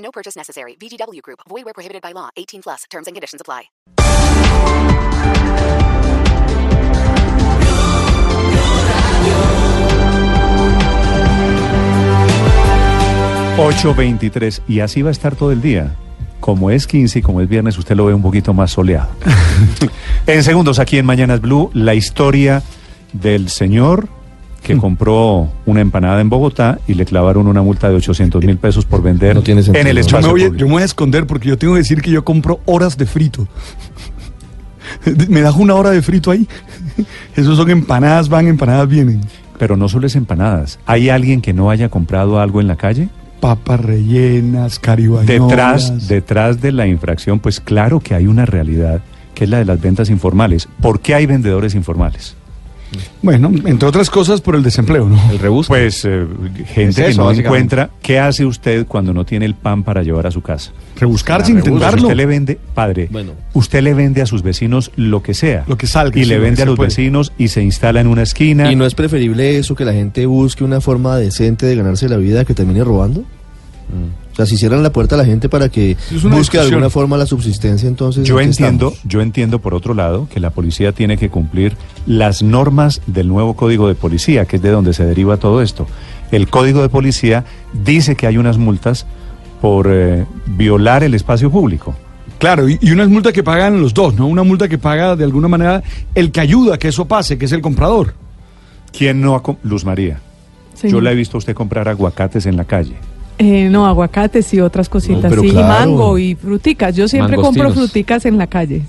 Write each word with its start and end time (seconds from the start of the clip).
No 0.00 0.10
purchase 0.10 0.36
necessary. 0.36 0.76
VGW 0.76 1.22
Group. 1.22 1.40
Void 1.48 1.64
where 1.64 1.74
prohibited 1.74 2.02
by 2.02 2.12
law. 2.12 2.30
18 2.36 2.62
plus. 2.62 2.84
Terms 2.90 3.06
and 3.06 3.14
conditions 3.14 3.40
apply. 3.40 3.70
...8.23... 13.60 14.62
y 14.68 14.80
así 14.80 15.02
va 15.02 15.10
a 15.10 15.12
estar 15.12 15.36
todo 15.36 15.52
el 15.52 15.60
día. 15.60 15.94
Como 16.40 16.70
es 16.70 16.86
15 16.86 17.18
y 17.18 17.22
como 17.22 17.42
es 17.42 17.48
viernes, 17.48 17.76
usted 17.76 17.94
lo 17.94 18.06
ve 18.06 18.14
un 18.14 18.22
poquito 18.22 18.54
más 18.54 18.70
soleado. 18.70 19.10
en 20.26 20.42
segundos, 20.42 20.78
aquí 20.78 20.96
en 20.96 21.04
Mañanas 21.04 21.42
Blue, 21.42 21.70
la 21.74 21.94
historia 21.94 22.62
del 23.12 23.50
señor 23.50 24.08
que 24.74 24.80
compró 24.80 25.48
una 25.66 25.80
empanada 25.80 26.20
en 26.20 26.28
Bogotá 26.28 26.78
y 26.86 26.94
le 26.94 27.04
clavaron 27.04 27.46
una 27.46 27.62
multa 27.62 27.88
de 27.88 27.96
800 27.96 28.44
mil 28.44 28.56
pesos 28.58 28.84
por 28.84 29.02
vender 29.02 29.34
No 29.34 29.42
tiene 29.42 29.62
sentido. 29.62 29.80
en 29.82 29.86
el 29.88 29.96
Yo 29.96 30.02
Yo 30.02 30.04
me, 30.04 30.06
espacio 30.18 30.30
voy, 30.30 30.40
a- 30.42 30.44
público. 30.46 30.60
yo 30.60 30.66
me 30.66 30.72
voy 30.72 30.82
a 30.82 30.84
esconder 30.86 31.26
porque 31.26 31.48
yo 31.48 31.58
tengo 31.58 31.74
que 31.74 31.78
decir 31.80 32.02
que 32.02 32.10
yo 32.10 32.24
compro 32.24 32.60
horas 32.66 32.96
de 32.96 33.06
frito. 33.06 33.46
¿Me 35.28 35.40
das 35.40 35.54
una 35.56 35.74
hora 35.74 35.90
de 35.90 36.02
frito 36.02 36.30
ahí? 36.30 36.46
Esos 37.36 37.56
son 37.56 37.70
empanadas, 37.70 38.28
van, 38.28 38.48
empanadas 38.48 38.88
vienen. 38.88 39.20
Pero 39.58 39.76
no 39.76 39.88
solo 39.88 40.06
es 40.06 40.16
empanadas. 40.16 40.78
¿Hay 40.86 41.10
alguien 41.10 41.40
que 41.42 41.52
no 41.52 41.70
haya 41.70 41.88
comprado 41.88 42.40
algo 42.40 42.60
en 42.60 42.66
la 42.66 42.76
calle? 42.76 43.08
Papas 43.40 43.80
rellenas, 43.80 44.78
caribañolas. 44.78 45.26
Detrás, 45.26 46.08
detrás 46.08 46.60
de 46.60 46.72
la 46.72 46.86
infracción, 46.86 47.38
pues 47.40 47.60
claro 47.60 48.00
que 48.00 48.14
hay 48.14 48.26
una 48.26 48.46
realidad 48.46 49.00
que 49.34 49.44
es 49.44 49.50
la 49.50 49.58
de 49.58 49.64
las 49.64 49.80
ventas 49.80 50.10
informales. 50.10 50.68
¿Por 50.82 51.00
qué 51.00 51.14
hay 51.14 51.26
vendedores 51.26 51.74
informales? 51.74 52.36
Bueno, 53.22 53.52
entre 53.66 53.88
otras 53.88 54.10
cosas 54.10 54.40
por 54.40 54.56
el 54.56 54.62
desempleo, 54.62 55.08
¿no? 55.08 55.18
El 55.30 55.38
rebusco. 55.38 55.72
Pues 55.74 56.04
eh, 56.04 56.26
gente 56.66 57.06
Es 57.08 57.16
que 57.16 57.22
no 57.22 57.30
encuentra. 57.30 57.90
¿Qué 58.02 58.18
hace 58.18 58.44
usted 58.44 58.86
cuando 58.86 59.14
no 59.14 59.24
tiene 59.24 59.44
el 59.46 59.54
pan 59.54 59.82
para 59.84 60.02
llevar 60.02 60.26
a 60.26 60.30
su 60.30 60.40
casa? 60.40 60.72
Rebuscarse, 60.98 61.52
La 61.52 61.60
rebusca. 61.60 61.70
intentarlo. 61.70 62.02
Usted 62.08 62.16
le 62.16 62.26
vende, 62.26 62.58
padre, 62.74 63.08
Bueno. 63.10 63.32
usted 63.54 63.82
le 63.82 63.94
vende 63.94 64.22
a 64.22 64.26
sus 64.26 64.42
vecinos 64.42 64.90
lo 64.96 65.22
que 65.22 65.34
sea. 65.34 65.64
Lo 65.68 65.76
que 65.78 65.86
salga, 65.86 66.18
Y 66.18 66.24
sí, 66.24 66.28
le 66.28 66.38
vende 66.38 66.62
a 66.62 66.66
los 66.66 66.76
puede. 66.76 66.88
vecinos 66.88 67.32
y 67.38 67.48
se 67.48 67.62
instala 67.62 68.00
en 68.00 68.06
una 68.08 68.22
esquina. 68.22 68.70
¿Y 68.72 68.76
no 68.76 68.84
es 68.86 68.94
preferible 68.94 69.58
eso 69.58 69.74
que 69.76 69.84
la 69.84 69.92
gente 69.92 70.26
busque 70.26 70.64
una 70.64 70.80
forma 70.80 71.16
decente 71.16 71.66
de 71.66 71.76
ganarse 71.76 72.08
la 72.08 72.16
vida 72.16 72.44
que 72.44 72.54
termine 72.54 72.82
robando? 72.82 73.20
O 73.20 74.19
sea, 74.46 74.46
si 74.46 74.56
cierran 74.56 74.82
la 74.82 74.92
puerta 74.92 75.14
a 75.14 75.18
la 75.18 75.24
gente 75.24 75.48
para 75.48 75.68
que 75.68 75.96
busque 76.30 76.58
de 76.58 76.64
alguna 76.64 76.90
forma 76.90 77.16
la 77.16 77.26
subsistencia, 77.26 77.88
entonces... 77.88 78.26
Yo 78.26 78.40
¿en 78.40 78.46
qué 78.46 78.50
entiendo, 78.50 78.88
estamos? 78.88 79.10
yo 79.10 79.20
entiendo 79.20 79.58
por 79.60 79.74
otro 79.74 79.94
lado 79.94 80.28
que 80.32 80.40
la 80.40 80.50
policía 80.50 80.92
tiene 80.92 81.16
que 81.16 81.30
cumplir 81.30 81.76
las 82.06 82.42
normas 82.42 83.00
del 83.06 83.28
nuevo 83.28 83.54
código 83.54 83.88
de 83.88 83.94
policía, 83.94 84.44
que 84.44 84.56
es 84.56 84.62
de 84.62 84.70
donde 84.70 84.92
se 84.92 85.04
deriva 85.04 85.36
todo 85.36 85.62
esto. 85.62 85.86
El 86.30 86.48
código 86.48 86.82
de 86.82 86.88
policía 86.88 87.44
dice 87.72 88.16
que 88.16 88.26
hay 88.26 88.38
unas 88.38 88.58
multas 88.58 89.06
por 89.60 89.88
eh, 89.90 90.26
violar 90.46 91.02
el 91.02 91.14
espacio 91.14 91.50
público. 91.50 91.94
Claro, 92.38 92.68
y, 92.68 92.78
y 92.80 92.92
una 92.92 93.02
es 93.02 93.10
multa 93.10 93.32
que 93.32 93.42
pagan 93.42 93.82
los 93.82 93.92
dos, 93.92 94.14
¿no? 94.14 94.26
Una 94.26 94.42
multa 94.42 94.66
que 94.68 94.78
paga 94.78 95.14
de 95.14 95.24
alguna 95.24 95.48
manera 95.48 95.82
el 96.14 96.32
que 96.32 96.40
ayuda 96.40 96.76
a 96.76 96.78
que 96.78 96.88
eso 96.88 97.06
pase, 97.06 97.36
que 97.36 97.44
es 97.44 97.52
el 97.52 97.60
comprador. 97.60 98.14
¿Quién 98.96 99.20
no 99.20 99.34
ha 99.34 99.42
Luz 99.62 99.84
María? 99.84 100.20
Yo 100.82 101.00
la 101.00 101.12
he 101.12 101.14
visto 101.14 101.36
a 101.36 101.38
usted 101.38 101.54
comprar 101.54 101.88
aguacates 101.88 102.46
en 102.46 102.56
la 102.56 102.64
calle. 102.64 102.96
Eh, 103.42 103.68
no, 103.70 103.86
aguacates 103.86 104.52
y 104.52 104.60
otras 104.60 104.88
cositas, 104.90 105.30
pero 105.30 105.40
sí, 105.40 105.48
y 105.48 105.52
mango 105.54 106.18
y 106.18 106.34
fruticas. 106.34 106.94
Yo 106.94 107.08
siempre 107.08 107.36
compro 107.36 107.72
fruticas 107.72 108.26
en 108.26 108.36
la 108.36 108.46
calle. 108.46 108.82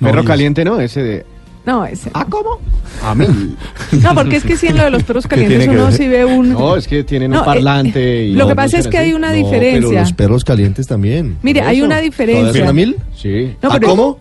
Perro 0.00 0.22
y- 0.22 0.24
caliente, 0.24 0.64
¿no? 0.64 0.80
Ese 0.80 1.02
de. 1.02 1.26
No, 1.66 1.84
ese. 1.84 2.08
¿Ah, 2.14 2.24
cómo? 2.30 2.60
A 3.04 3.14
mí. 3.14 3.26
No, 4.02 4.14
porque 4.14 4.36
es 4.36 4.44
que 4.44 4.56
si 4.56 4.68
en 4.68 4.76
lo 4.76 4.84
de 4.84 4.90
los 4.90 5.02
perros 5.02 5.26
calientes 5.26 5.64
que 5.64 5.70
uno 5.70 5.90
sí 5.90 6.06
ve 6.06 6.24
un... 6.24 6.50
No, 6.50 6.76
es 6.76 6.86
que 6.86 7.02
tienen 7.04 7.30
No, 7.32 7.38
un 7.38 7.42
eh, 7.42 7.46
parlante 7.46 8.22
y. 8.24 8.32
lo 8.34 8.44
que 8.46 8.50
no 8.52 8.56
pasa 8.56 8.78
es 8.78 8.86
que 8.86 8.98
hay 8.98 9.12
una 9.12 9.28
No, 9.30 9.34
diferencia. 9.34 9.88
pero 9.90 10.00
los 10.00 10.12
perros 10.12 10.44
calientes 10.44 10.86
también. 10.86 11.36
Mire, 11.42 11.60
hay 11.62 11.80
una 11.80 11.96
¿Todavía 11.96 12.10
diferencia. 12.10 12.72
mil? 12.72 12.96
Sí. 13.16 13.56
No, 13.62 13.70
¿A 13.70 13.74
pero- 13.74 13.88
cómo? 13.88 14.18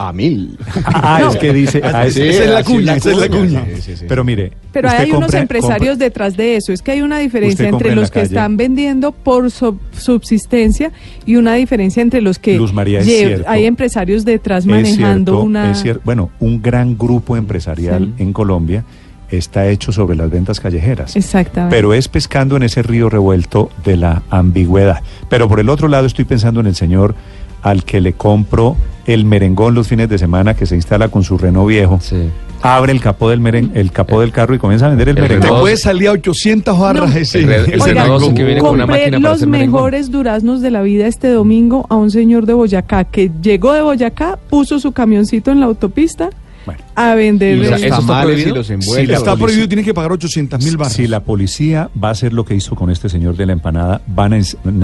A 0.00 0.12
mil. 0.12 0.56
Ah, 0.84 1.22
es 1.28 1.36
que 1.36 1.52
dice. 1.52 1.80
ah, 1.84 2.06
es- 2.06 2.14
Sí, 2.14 2.22
esa 2.22 2.44
es 2.44 2.50
la 2.50 2.62
cuña, 2.64 2.94
esa 2.94 3.10
es 3.10 3.18
la 3.18 3.28
cuña. 3.28 3.64
Sí, 3.74 3.82
sí, 3.82 3.96
sí. 3.96 4.04
pero 4.08 4.22
mire. 4.24 4.52
Pero 4.72 4.88
hay 4.90 5.10
unos 5.10 5.34
empresarios 5.34 5.96
compra- 5.96 6.04
detrás 6.04 6.36
de 6.36 6.56
eso. 6.56 6.72
Es 6.72 6.82
que 6.82 6.92
hay 6.92 7.02
una 7.02 7.18
diferencia 7.18 7.68
entre 7.68 7.90
en 7.90 7.96
los 7.96 8.10
que 8.10 8.20
calle. 8.20 8.26
están 8.26 8.56
vendiendo 8.56 9.10
por 9.12 9.50
sub- 9.50 9.80
subsistencia 9.92 10.92
y 11.26 11.36
una 11.36 11.54
diferencia 11.54 12.00
entre 12.02 12.20
los 12.20 12.38
que 12.38 12.56
Luz 12.56 12.72
María, 12.72 13.00
es 13.00 13.06
lle- 13.08 13.18
cierto. 13.26 13.44
hay 13.50 13.64
empresarios 13.66 14.24
detrás 14.24 14.64
Es 14.64 14.70
manejando 14.70 15.32
cierto, 15.32 15.42
una... 15.44 15.70
es 15.72 16.04
bueno, 16.04 16.30
un 16.40 16.62
gran 16.62 16.96
grupo 16.96 17.36
empresarial 17.36 18.12
Sí. 18.16 18.22
en 18.22 18.32
Colombia 18.32 18.84
está 19.30 19.66
hecho 19.68 19.92
sobre 19.92 20.16
las 20.16 20.30
ventas 20.30 20.58
callejeras. 20.60 21.14
Exactamente. 21.16 21.74
Pero 21.76 21.92
es 21.92 22.08
pescando 22.08 22.56
en 22.56 22.62
ese 22.62 22.82
río 22.82 23.10
revuelto 23.10 23.70
de 23.84 23.96
la 23.96 24.22
ambigüedad. 24.30 25.02
Pero 25.28 25.48
por 25.48 25.60
el 25.60 25.68
otro 25.68 25.88
lado 25.88 26.06
estoy 26.06 26.24
pensando 26.24 26.60
en 26.60 26.66
el 26.66 26.74
señor 26.74 27.14
al 27.62 27.84
que 27.84 28.00
le 28.00 28.12
compro 28.14 28.76
el 29.06 29.24
merengón 29.24 29.74
los 29.74 29.88
fines 29.88 30.08
de 30.08 30.18
semana 30.18 30.54
que 30.54 30.66
se 30.66 30.74
instala 30.74 31.08
con 31.08 31.22
su 31.24 31.38
Renault 31.38 31.68
viejo, 31.68 31.98
Sí. 32.00 32.28
abre 32.60 32.92
el 32.92 33.00
capó 33.00 33.30
del 33.30 33.40
meren- 33.40 33.70
el 33.74 33.90
capó 33.92 34.20
del 34.20 34.32
carro 34.32 34.54
y 34.54 34.58
comienza 34.58 34.86
a 34.86 34.88
vender 34.90 35.08
el, 35.10 35.16
El 35.16 35.22
merengón. 35.22 35.48
Te 35.50 35.56
puede 35.60 35.76
salir 35.76 36.08
a 36.08 36.12
800 36.12 36.78
barras 36.78 37.10
No. 37.10 37.16
ese. 37.18 37.38
El 37.40 37.50
el 37.50 37.80
Oiga, 37.80 38.06
que 38.34 38.44
viene 38.44 38.60
con 38.60 38.74
una 38.74 38.84
compré 38.84 39.00
máquina 39.04 39.18
para 39.20 39.34
los 39.34 39.46
merengón. 39.46 39.74
mejores 39.76 40.10
duraznos 40.10 40.60
de 40.60 40.70
la 40.70 40.82
vida 40.82 41.06
este 41.06 41.28
domingo 41.28 41.86
a 41.88 41.96
un 41.96 42.10
señor 42.10 42.46
de 42.46 42.52
Boyacá 42.54 43.04
que 43.04 43.30
llegó 43.42 43.72
de 43.72 43.80
Boyacá, 43.82 44.38
puso 44.50 44.78
su 44.80 44.92
camioncito 44.92 45.50
en 45.52 45.60
la 45.60 45.66
autopista 45.66 46.30
Bueno. 46.68 46.82
a 46.94 47.14
vender. 47.14 47.58
Los 47.58 47.82
¿eso 47.82 47.98
está 48.00 48.22
prohibido? 48.22 48.54
los 48.56 48.66
Sí, 48.66 48.72
envueltos. 48.74 49.08
la 49.08 49.16
Está 49.18 49.36
prohibido, 49.36 49.68
tiene 49.68 49.82
que 49.84 49.94
pagar 49.94 50.12
800 50.12 50.62
mil 50.64 50.76
barras. 50.76 50.92
Si 50.94 51.06
la 51.06 51.20
policía 51.20 51.90
va 52.02 52.08
a 52.08 52.12
hacer 52.12 52.32
lo 52.32 52.44
que 52.44 52.54
hizo 52.54 52.74
con 52.74 52.90
este 52.90 53.08
señor 53.08 53.36
de 53.36 53.46
la 53.46 53.52
empanada, 53.52 54.00
van 54.06 54.32
a 54.34 54.38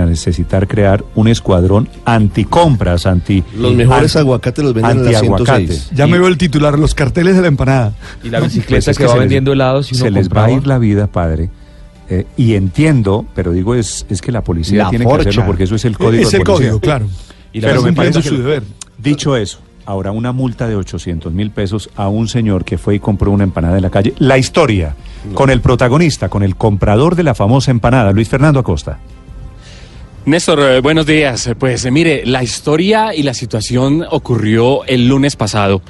necesitar 0.06 0.66
crear 0.68 1.04
un 1.14 1.28
escuadrón 1.28 1.88
anticompras, 2.04 3.06
anti... 3.06 3.42
Los 3.56 3.74
mejores 3.74 4.16
anti- 4.16 4.18
aguacates 4.26 4.64
los 4.64 4.74
venden 4.74 4.98
en 4.98 5.04
la 5.04 5.18
antiaguacate. 5.18 5.66
106. 5.66 5.90
Ya 5.94 6.06
me 6.06 6.18
veo 6.18 6.28
el 6.28 6.38
titular, 6.38 6.78
los 6.78 6.94
carteles 6.94 7.36
de 7.36 7.42
la 7.42 7.48
empanada. 7.48 7.92
Y 8.24 8.30
la 8.30 8.38
Pues 8.40 8.54
bicicleta 8.54 8.90
es 8.90 8.98
que, 8.98 9.04
va 9.04 9.10
se 9.10 9.14
les- 9.16 9.20
vendiendo 9.20 9.52
helados 9.52 9.92
y 9.92 9.94
uno 9.96 10.04
Se 10.04 10.10
les 10.10 10.28
va 10.28 10.44
a 10.46 10.50
ir 10.50 10.66
la 10.66 10.78
vida, 10.78 11.06
padre. 11.06 11.50
Eh, 12.08 12.26
y 12.36 12.54
entiendo, 12.54 13.24
pero 13.34 13.52
digo, 13.52 13.74
es, 13.74 14.04
es 14.10 14.20
que 14.20 14.30
la 14.32 14.42
policía 14.42 14.84
La 14.84 14.90
tiene 14.90 15.04
forcha. 15.04 15.24
que 15.24 15.28
hacerlo 15.30 15.46
porque 15.46 15.64
eso 15.64 15.74
es 15.74 15.84
el 15.84 15.96
código 15.96 16.22
es 16.22 16.30
de 16.32 16.38
el 16.38 16.44
policía. 16.44 16.70
código, 16.70 16.80
claro. 16.80 17.06
Y 17.52 17.60
la 17.60 17.68
Pero 17.68 17.82
me 17.82 17.88
cumpliendo 17.88 18.18
parece 18.20 18.28
su 18.28 18.36
que- 18.36 18.42
deber. 18.42 18.62
Dicho 18.98 19.36
eso, 19.36 19.58
ahora 19.86 20.12
una 20.12 20.32
multa 20.32 20.68
de 20.68 20.76
800 20.76 21.32
mil 21.32 21.50
pesos 21.50 21.90
a 21.96 22.08
un 22.08 22.28
señor 22.28 22.64
que 22.64 22.78
fue 22.78 22.96
y 22.96 23.00
compró 23.00 23.30
una 23.30 23.44
empanada 23.44 23.76
en 23.76 23.82
la 23.82 23.90
calle. 23.90 24.14
La 24.18 24.38
historia, 24.38 24.94
con 25.34 25.50
el 25.50 25.60
protagonista, 25.60 26.28
con 26.28 26.42
el 26.42 26.56
comprador 26.56 27.14
de 27.16 27.22
la 27.22 27.34
famosa 27.34 27.70
empanada, 27.70 28.12
Luis 28.12 28.28
Fernando 28.28 28.60
Acosta. 28.60 28.98
Néstor, 30.26 30.58
eh, 30.60 30.80
buenos 30.80 31.04
días. 31.04 31.50
Pues 31.58 31.84
eh, 31.84 31.90
mire, 31.90 32.22
la 32.24 32.42
historia 32.42 33.14
y 33.14 33.22
la 33.22 33.34
situación 33.34 34.06
ocurrió 34.10 34.82
el 34.86 35.06
lunes 35.06 35.36
pasado, 35.36 35.82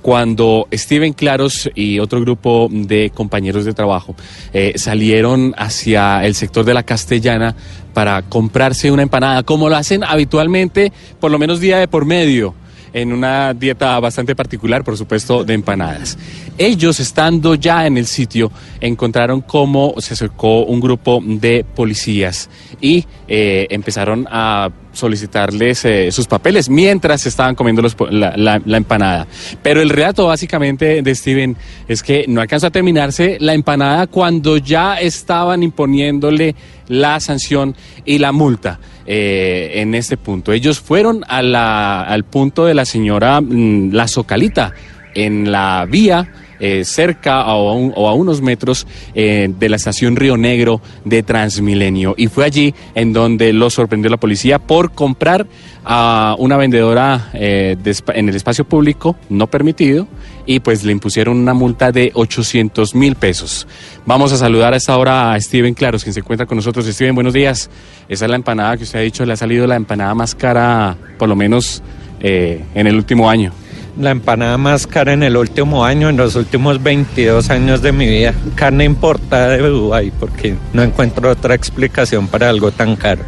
cuando 0.00 0.66
Steven 0.72 1.12
Claros 1.12 1.70
y 1.74 1.98
otro 1.98 2.22
grupo 2.22 2.68
de 2.70 3.10
compañeros 3.14 3.66
de 3.66 3.74
trabajo 3.74 4.14
eh, 4.54 4.72
salieron 4.76 5.54
hacia 5.58 6.24
el 6.24 6.34
sector 6.34 6.64
de 6.64 6.72
la 6.72 6.84
Castellana 6.84 7.54
para 7.92 8.22
comprarse 8.22 8.90
una 8.90 9.02
empanada, 9.02 9.42
como 9.42 9.68
lo 9.68 9.76
hacen 9.76 10.04
habitualmente, 10.04 10.90
por 11.20 11.30
lo 11.30 11.38
menos 11.38 11.60
día 11.60 11.76
de 11.76 11.86
por 11.86 12.06
medio 12.06 12.54
en 12.92 13.12
una 13.12 13.54
dieta 13.54 13.98
bastante 14.00 14.34
particular, 14.34 14.84
por 14.84 14.96
supuesto, 14.96 15.44
de 15.44 15.54
empanadas. 15.54 16.18
Ellos, 16.62 17.00
estando 17.00 17.56
ya 17.56 17.86
en 17.86 17.96
el 17.96 18.06
sitio, 18.06 18.52
encontraron 18.80 19.40
cómo 19.40 19.94
se 19.98 20.14
acercó 20.14 20.64
un 20.64 20.80
grupo 20.80 21.20
de 21.20 21.64
policías 21.64 22.48
y 22.80 23.04
eh, 23.26 23.66
empezaron 23.70 24.28
a 24.30 24.70
solicitarles 24.92 25.84
eh, 25.84 26.12
sus 26.12 26.26
papeles 26.28 26.68
mientras 26.68 27.26
estaban 27.26 27.56
comiendo 27.56 27.82
la, 28.10 28.60
empanada. 28.64 29.26
Pero 29.60 29.80
el 29.80 29.88
relato 29.88 30.26
básicamente 30.26 31.02
de 31.02 31.14
Steven 31.14 31.56
es 31.88 32.02
que 32.02 32.26
no 32.28 32.40
alcanzó 32.40 32.68
a 32.68 32.70
terminarse 32.70 33.38
la 33.40 33.54
empanada 33.54 34.06
cuando 34.06 34.56
ya 34.56 35.00
estaban 35.00 35.64
imponiéndole 35.64 36.54
la 36.86 37.18
sanción 37.18 37.74
y 38.04 38.18
la 38.18 38.30
multa 38.30 38.78
eh, 39.04 39.72
en 39.76 39.96
este 39.96 40.16
punto. 40.16 40.52
Ellos 40.52 40.78
fueron 40.78 41.24
al 41.26 42.24
punto 42.24 42.66
de 42.66 42.74
la 42.74 42.84
señora 42.84 43.40
mm, 43.40 43.92
La 43.92 44.06
Socalita 44.06 44.72
en 45.14 45.50
la 45.50 45.86
vía 45.90 46.28
eh, 46.64 46.84
cerca 46.84 47.44
o 47.54 47.68
a, 47.70 47.74
un- 47.74 47.92
o 47.96 48.08
a 48.08 48.14
unos 48.14 48.40
metros 48.40 48.86
eh, 49.16 49.50
de 49.58 49.68
la 49.68 49.74
estación 49.74 50.14
Río 50.14 50.36
Negro 50.36 50.80
de 51.04 51.24
Transmilenio. 51.24 52.14
Y 52.16 52.28
fue 52.28 52.44
allí 52.44 52.72
en 52.94 53.12
donde 53.12 53.52
lo 53.52 53.68
sorprendió 53.68 54.08
la 54.10 54.16
policía 54.16 54.60
por 54.60 54.92
comprar 54.92 55.48
a 55.84 56.36
una 56.38 56.56
vendedora 56.56 57.30
eh, 57.34 57.76
en 58.14 58.28
el 58.28 58.36
espacio 58.36 58.64
público 58.64 59.16
no 59.28 59.48
permitido 59.48 60.06
y 60.46 60.60
pues 60.60 60.84
le 60.84 60.92
impusieron 60.92 61.36
una 61.36 61.52
multa 61.54 61.90
de 61.90 62.12
800 62.14 62.94
mil 62.94 63.16
pesos. 63.16 63.66
Vamos 64.06 64.32
a 64.32 64.36
saludar 64.36 64.72
a 64.72 64.76
esta 64.76 64.96
hora 64.96 65.32
a 65.32 65.40
Steven 65.40 65.74
Claros, 65.74 66.04
quien 66.04 66.14
se 66.14 66.20
encuentra 66.20 66.46
con 66.46 66.54
nosotros. 66.56 66.86
Steven, 66.86 67.14
buenos 67.16 67.32
días. 67.34 67.68
Esa 68.08 68.24
es 68.26 68.30
la 68.30 68.36
empanada 68.36 68.76
que 68.76 68.84
usted 68.84 69.00
ha 69.00 69.02
dicho, 69.02 69.24
le 69.26 69.32
ha 69.32 69.36
salido 69.36 69.66
la 69.66 69.74
empanada 69.74 70.14
más 70.14 70.34
cara, 70.36 70.96
por 71.18 71.28
lo 71.28 71.34
menos 71.34 71.82
en 72.20 72.86
el 72.86 72.94
último 72.94 73.28
año. 73.28 73.52
La 73.98 74.10
empanada 74.10 74.56
más 74.56 74.86
cara 74.86 75.12
en 75.12 75.22
el 75.22 75.36
último 75.36 75.84
año, 75.84 76.08
en 76.08 76.16
los 76.16 76.34
últimos 76.34 76.82
22 76.82 77.50
años 77.50 77.82
de 77.82 77.92
mi 77.92 78.06
vida. 78.06 78.34
Carne 78.54 78.84
importada 78.84 79.48
de 79.48 79.58
Dubái, 79.58 80.10
porque 80.18 80.56
no 80.72 80.82
encuentro 80.82 81.30
otra 81.30 81.54
explicación 81.54 82.26
para 82.26 82.48
algo 82.48 82.70
tan 82.70 82.96
caro. 82.96 83.22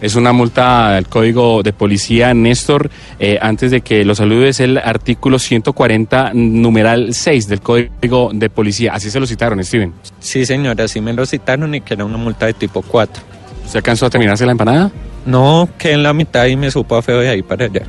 Es 0.00 0.14
una 0.14 0.32
multa 0.32 0.92
del 0.92 1.08
código 1.08 1.62
de 1.62 1.72
policía, 1.72 2.34
Néstor. 2.34 2.90
Eh, 3.18 3.38
antes 3.40 3.70
de 3.70 3.80
que 3.80 4.04
lo 4.04 4.14
salude, 4.14 4.50
es 4.50 4.60
el 4.60 4.76
artículo 4.78 5.38
140, 5.38 6.32
numeral 6.34 7.14
6 7.14 7.48
del 7.48 7.60
código 7.60 8.30
de 8.32 8.50
policía. 8.50 8.92
Así 8.92 9.10
se 9.10 9.18
lo 9.18 9.26
citaron, 9.26 9.62
Steven. 9.64 9.94
Sí, 10.18 10.44
señora, 10.44 10.84
así 10.84 11.00
me 11.00 11.12
lo 11.14 11.24
citaron 11.24 11.74
y 11.74 11.80
que 11.80 11.94
era 11.94 12.04
una 12.04 12.18
multa 12.18 12.46
de 12.46 12.52
tipo 12.52 12.82
4. 12.82 13.22
¿Se 13.66 13.78
alcanzó 13.78 14.06
a 14.06 14.10
terminarse 14.10 14.44
la 14.44 14.52
empanada? 14.52 14.90
No, 15.24 15.68
que 15.78 15.92
en 15.92 16.02
la 16.02 16.12
mitad 16.12 16.46
y 16.46 16.56
me 16.56 16.70
supo 16.70 16.96
a 16.96 17.02
feo 17.02 17.18
de 17.20 17.30
ahí 17.30 17.42
para 17.42 17.64
allá. 17.64 17.82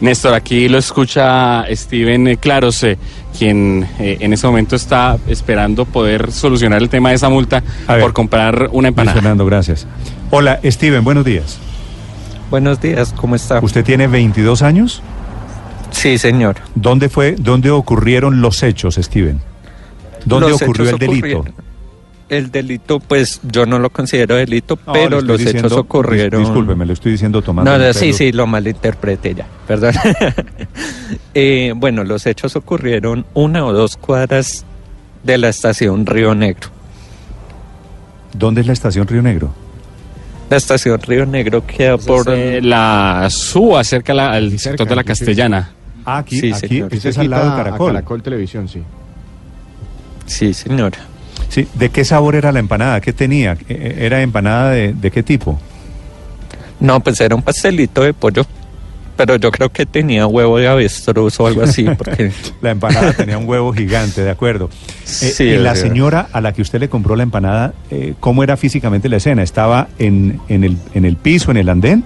Néstor, 0.00 0.32
aquí 0.34 0.68
lo 0.68 0.78
escucha 0.78 1.64
Steven 1.74 2.36
Claros, 2.36 2.82
eh, 2.84 2.96
quien 3.38 3.86
eh, 3.98 4.16
en 4.20 4.32
este 4.32 4.46
momento 4.46 4.76
está 4.76 5.18
esperando 5.28 5.84
poder 5.84 6.32
solucionar 6.32 6.80
el 6.80 6.88
tema 6.88 7.10
de 7.10 7.16
esa 7.16 7.28
multa 7.28 7.62
ver. 7.86 8.00
por 8.00 8.12
comprar 8.14 8.54
una 8.72 8.88
Luis 8.88 8.88
empanada. 8.88 9.14
Fernando, 9.14 9.44
gracias. 9.44 9.86
Hola, 10.30 10.58
Steven, 10.64 11.04
buenos 11.04 11.24
días. 11.24 11.58
Buenos 12.50 12.80
días, 12.80 13.12
¿cómo 13.14 13.36
está? 13.36 13.60
¿Usted 13.60 13.84
tiene 13.84 14.06
22 14.06 14.62
años? 14.62 15.02
Sí, 15.90 16.16
señor. 16.18 16.56
¿Dónde 16.74 17.08
fue, 17.08 17.36
dónde 17.38 17.70
ocurrieron 17.70 18.40
los 18.40 18.62
hechos, 18.62 18.94
Steven? 18.96 19.40
¿Dónde 20.24 20.48
Los 20.50 20.62
ocurrió 20.62 20.90
el 20.90 20.98
delito? 20.98 21.40
ocurrieron- 21.40 21.69
El 22.30 22.50
delito, 22.50 23.00
pues 23.00 23.40
yo 23.42 23.66
no 23.66 23.78
lo 23.80 23.90
considero 23.90 24.36
delito, 24.36 24.78
No, 24.86 24.94
le 24.94 25.00
pero 25.00 25.20
los 25.20 25.36
diciendo- 25.38 25.66
hechos 25.66 25.78
ocurrieron. 25.78 26.40
dis- 26.42 26.46
Discúlpeme, 26.46 26.86
lo 26.86 26.92
estoy 26.92 27.12
diciendo 27.12 27.42
tomando. 27.42 27.76
No, 27.76 27.92
sí, 27.92 28.12
sí, 28.12 28.30
lo 28.32 28.46
malinterpreté 28.46 29.34
ya, 29.34 29.46
perdón. 29.66 29.92
Eh, 31.34 31.72
bueno, 31.76 32.04
los 32.04 32.26
hechos 32.26 32.54
ocurrieron 32.56 33.24
una 33.34 33.64
o 33.64 33.72
dos 33.72 33.96
cuadras 33.96 34.64
de 35.24 35.38
la 35.38 35.48
estación 35.48 36.06
Río 36.06 36.34
Negro. 36.34 36.68
¿Dónde 38.36 38.60
es 38.60 38.66
la 38.66 38.72
estación 38.72 39.06
Río 39.08 39.22
Negro? 39.22 39.52
La 40.50 40.56
estación 40.56 41.00
Río 41.00 41.26
Negro 41.26 41.64
queda 41.66 41.98
por... 41.98 42.28
Eh, 42.32 42.60
la 42.62 43.26
SUA, 43.30 43.82
cerca 43.84 44.14
la- 44.14 44.30
al 44.32 44.56
sector 44.58 44.88
de 44.88 44.96
la 44.96 45.04
Castellana. 45.04 45.70
Ah, 46.04 46.18
aquí, 46.18 46.40
Sí, 46.40 46.52
aquí, 46.52 46.68
señor. 46.68 46.94
este 46.94 47.08
es 47.10 47.18
al 47.18 47.30
lado 47.30 47.50
de 47.50 47.56
Caracol. 47.56 47.92
Caracol 47.92 48.22
Televisión, 48.22 48.68
sí. 48.68 48.82
Sí, 50.26 50.54
señora. 50.54 50.98
Sí, 51.48 51.66
¿de 51.74 51.88
qué 51.90 52.04
sabor 52.04 52.34
era 52.36 52.52
la 52.52 52.60
empanada? 52.60 53.00
¿Qué 53.00 53.12
tenía? 53.12 53.56
Eh, 53.68 53.96
¿Era 54.00 54.22
empanada 54.22 54.70
de, 54.70 54.92
de 54.92 55.10
qué 55.10 55.22
tipo? 55.22 55.58
No, 56.78 57.00
pues 57.00 57.20
era 57.20 57.34
un 57.34 57.42
pastelito 57.42 58.02
de 58.02 58.14
pollo, 58.14 58.46
pero 59.16 59.36
yo 59.36 59.50
creo 59.50 59.68
que 59.70 59.84
tenía 59.84 60.26
huevo 60.26 60.58
de 60.58 60.68
avestruz 60.68 61.38
o 61.40 61.46
algo 61.46 61.62
así, 61.62 61.84
porque... 61.98 62.30
La 62.62 62.70
empanada 62.70 63.12
tenía 63.12 63.36
un 63.36 63.48
huevo 63.48 63.72
gigante, 63.72 64.22
de 64.22 64.30
acuerdo. 64.30 64.70
Eh, 64.72 65.06
Sí, 65.06 65.44
y 65.44 65.56
la 65.58 65.74
señora 65.74 66.28
a 66.32 66.40
la 66.40 66.52
que 66.52 66.62
usted 66.62 66.78
le 66.80 66.88
compró 66.88 67.16
la 67.16 67.22
empanada, 67.24 67.74
eh, 67.90 68.14
¿cómo 68.20 68.42
era 68.44 68.56
físicamente 68.56 69.08
la 69.08 69.16
escena? 69.16 69.42
¿Estaba 69.42 69.88
en, 69.98 70.40
en, 70.48 70.64
el, 70.64 70.76
en 70.94 71.04
el 71.04 71.16
piso, 71.16 71.50
en 71.50 71.56
el 71.58 71.68
andén? 71.68 72.04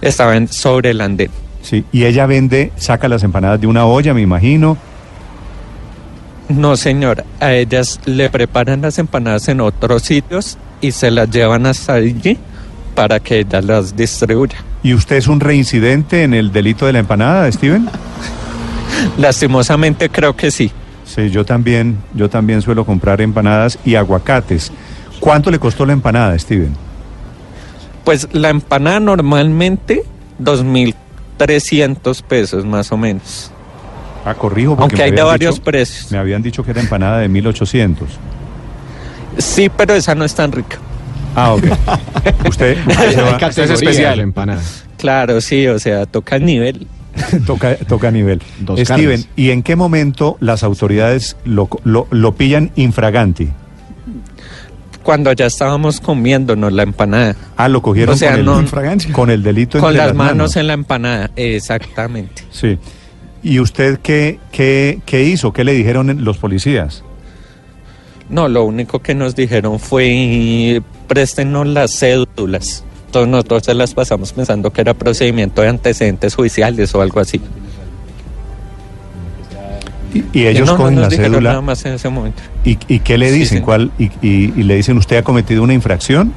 Estaba 0.00 0.36
en- 0.36 0.48
sobre 0.48 0.90
el 0.90 1.00
andén. 1.00 1.30
Sí. 1.62 1.84
Y 1.92 2.04
ella 2.04 2.26
vende, 2.26 2.72
saca 2.76 3.08
las 3.08 3.22
empanadas 3.24 3.60
de 3.60 3.66
una 3.66 3.86
olla, 3.86 4.12
me 4.14 4.20
imagino. 4.22 4.76
No, 6.48 6.76
señor, 6.76 7.24
a 7.40 7.52
ellas 7.52 8.00
le 8.04 8.28
preparan 8.28 8.82
las 8.82 8.98
empanadas 8.98 9.48
en 9.48 9.60
otros 9.60 10.02
sitios 10.02 10.58
y 10.80 10.92
se 10.92 11.10
las 11.10 11.30
llevan 11.30 11.66
hasta 11.66 11.94
allí 11.94 12.38
para 12.94 13.18
que 13.20 13.40
ella 13.40 13.62
las 13.62 13.96
distribuya. 13.96 14.56
¿Y 14.82 14.92
usted 14.92 15.16
es 15.16 15.26
un 15.26 15.40
reincidente 15.40 16.22
en 16.22 16.34
el 16.34 16.52
delito 16.52 16.86
de 16.86 16.92
la 16.92 16.98
empanada, 16.98 17.50
Steven? 17.50 17.88
Lastimosamente 19.18 20.10
creo 20.10 20.36
que 20.36 20.50
sí. 20.50 20.70
Sí, 21.06 21.30
yo 21.30 21.44
también, 21.44 21.98
yo 22.14 22.28
también 22.28 22.60
suelo 22.60 22.84
comprar 22.84 23.20
empanadas 23.20 23.78
y 23.84 23.94
aguacates. 23.94 24.70
¿Cuánto 25.20 25.50
le 25.50 25.58
costó 25.58 25.86
la 25.86 25.92
empanada, 25.94 26.38
Steven? 26.38 26.74
Pues 28.04 28.28
la 28.32 28.50
empanada 28.50 29.00
normalmente 29.00 30.02
2.300 30.42 32.22
pesos 32.22 32.66
más 32.66 32.92
o 32.92 32.98
menos. 32.98 33.50
Ah, 34.24 34.34
corrijo, 34.34 34.76
porque 34.76 34.94
Aunque 34.94 35.02
hay 35.02 35.10
de 35.10 35.22
varios 35.22 35.54
dicho- 35.56 35.64
precios. 35.64 36.10
Me 36.10 36.18
habían 36.18 36.42
dicho 36.42 36.62
que 36.64 36.70
era 36.70 36.80
empanada 36.80 37.18
de 37.18 37.28
1800. 37.28 38.08
Sí, 39.38 39.68
pero 39.76 39.94
esa 39.94 40.14
no 40.14 40.24
es 40.24 40.34
tan 40.34 40.52
rica. 40.52 40.78
Ah, 41.36 41.52
ok. 41.54 41.64
Usted, 42.48 42.78
usted 42.86 43.12
se 43.12 43.22
va- 43.22 43.38
categorías 43.38 43.80
especial. 43.82 44.16
de 44.16 44.22
empanadas. 44.22 44.84
Claro, 44.96 45.40
sí, 45.40 45.66
o 45.66 45.78
sea, 45.78 46.06
toca 46.06 46.36
el 46.36 46.44
nivel. 46.46 46.86
toca, 47.46 47.76
toca 47.76 48.10
nivel. 48.10 48.40
Dos 48.60 48.80
Steven, 48.80 49.02
carnes. 49.20 49.28
¿y 49.36 49.50
en 49.50 49.62
qué 49.62 49.76
momento 49.76 50.36
las 50.40 50.62
autoridades 50.62 51.36
lo, 51.44 51.68
lo, 51.84 52.06
lo 52.10 52.34
pillan 52.34 52.70
infraganti? 52.76 53.48
Cuando 55.02 55.32
ya 55.32 55.46
estábamos 55.46 56.00
comiéndonos 56.00 56.72
la 56.72 56.82
empanada. 56.84 57.36
Ah, 57.58 57.68
lo 57.68 57.82
cogieron 57.82 58.14
O 58.14 58.16
sea, 58.18 58.30
con, 58.30 58.40
el, 58.40 58.46
no- 58.46 58.64
con 59.12 59.30
el 59.30 59.42
delito 59.42 59.78
Con 59.78 59.90
entre 59.90 60.06
las 60.06 60.14
manos 60.14 60.56
en 60.56 60.66
la 60.66 60.72
empanada, 60.72 61.30
exactamente. 61.36 62.42
Sí. 62.50 62.78
¿Y 63.44 63.60
usted 63.60 64.00
qué, 64.02 64.40
qué, 64.50 65.00
qué 65.04 65.22
hizo? 65.24 65.52
¿Qué 65.52 65.64
le 65.64 65.74
dijeron 65.74 66.24
los 66.24 66.38
policías? 66.38 67.04
No, 68.30 68.48
lo 68.48 68.64
único 68.64 69.00
que 69.00 69.14
nos 69.14 69.36
dijeron 69.36 69.78
fue 69.78 70.80
préstenos 71.06 71.66
las 71.66 71.92
cédulas. 71.98 72.84
Entonces 73.06 73.30
nosotros 73.30 73.62
se 73.64 73.74
las 73.74 73.94
pasamos 73.94 74.32
pensando 74.32 74.72
que 74.72 74.80
era 74.80 74.94
procedimiento 74.94 75.60
de 75.60 75.68
antecedentes 75.68 76.34
judiciales 76.34 76.94
o 76.94 77.02
algo 77.02 77.20
así. 77.20 77.40
Y, 80.14 80.24
y 80.32 80.46
ellos 80.46 80.66
no, 80.66 80.72
no 80.72 80.78
cogen 80.78 80.94
nos 80.94 81.02
la 81.02 81.10
cédula. 81.10 81.50
nada 81.50 81.60
más 81.60 81.84
en 81.84 81.92
ese 81.92 82.08
momento. 82.08 82.42
¿Y, 82.64 82.78
y 82.88 83.00
qué 83.00 83.18
le 83.18 83.30
dicen? 83.30 83.58
sí. 83.58 83.64
¿Cuál, 83.64 83.90
y, 83.98 84.48
le 84.62 84.76
dicen, 84.76 84.96
¿usted 84.96 85.18
ha 85.18 85.22
cometido 85.22 85.62
una 85.62 85.74
infracción? 85.74 86.32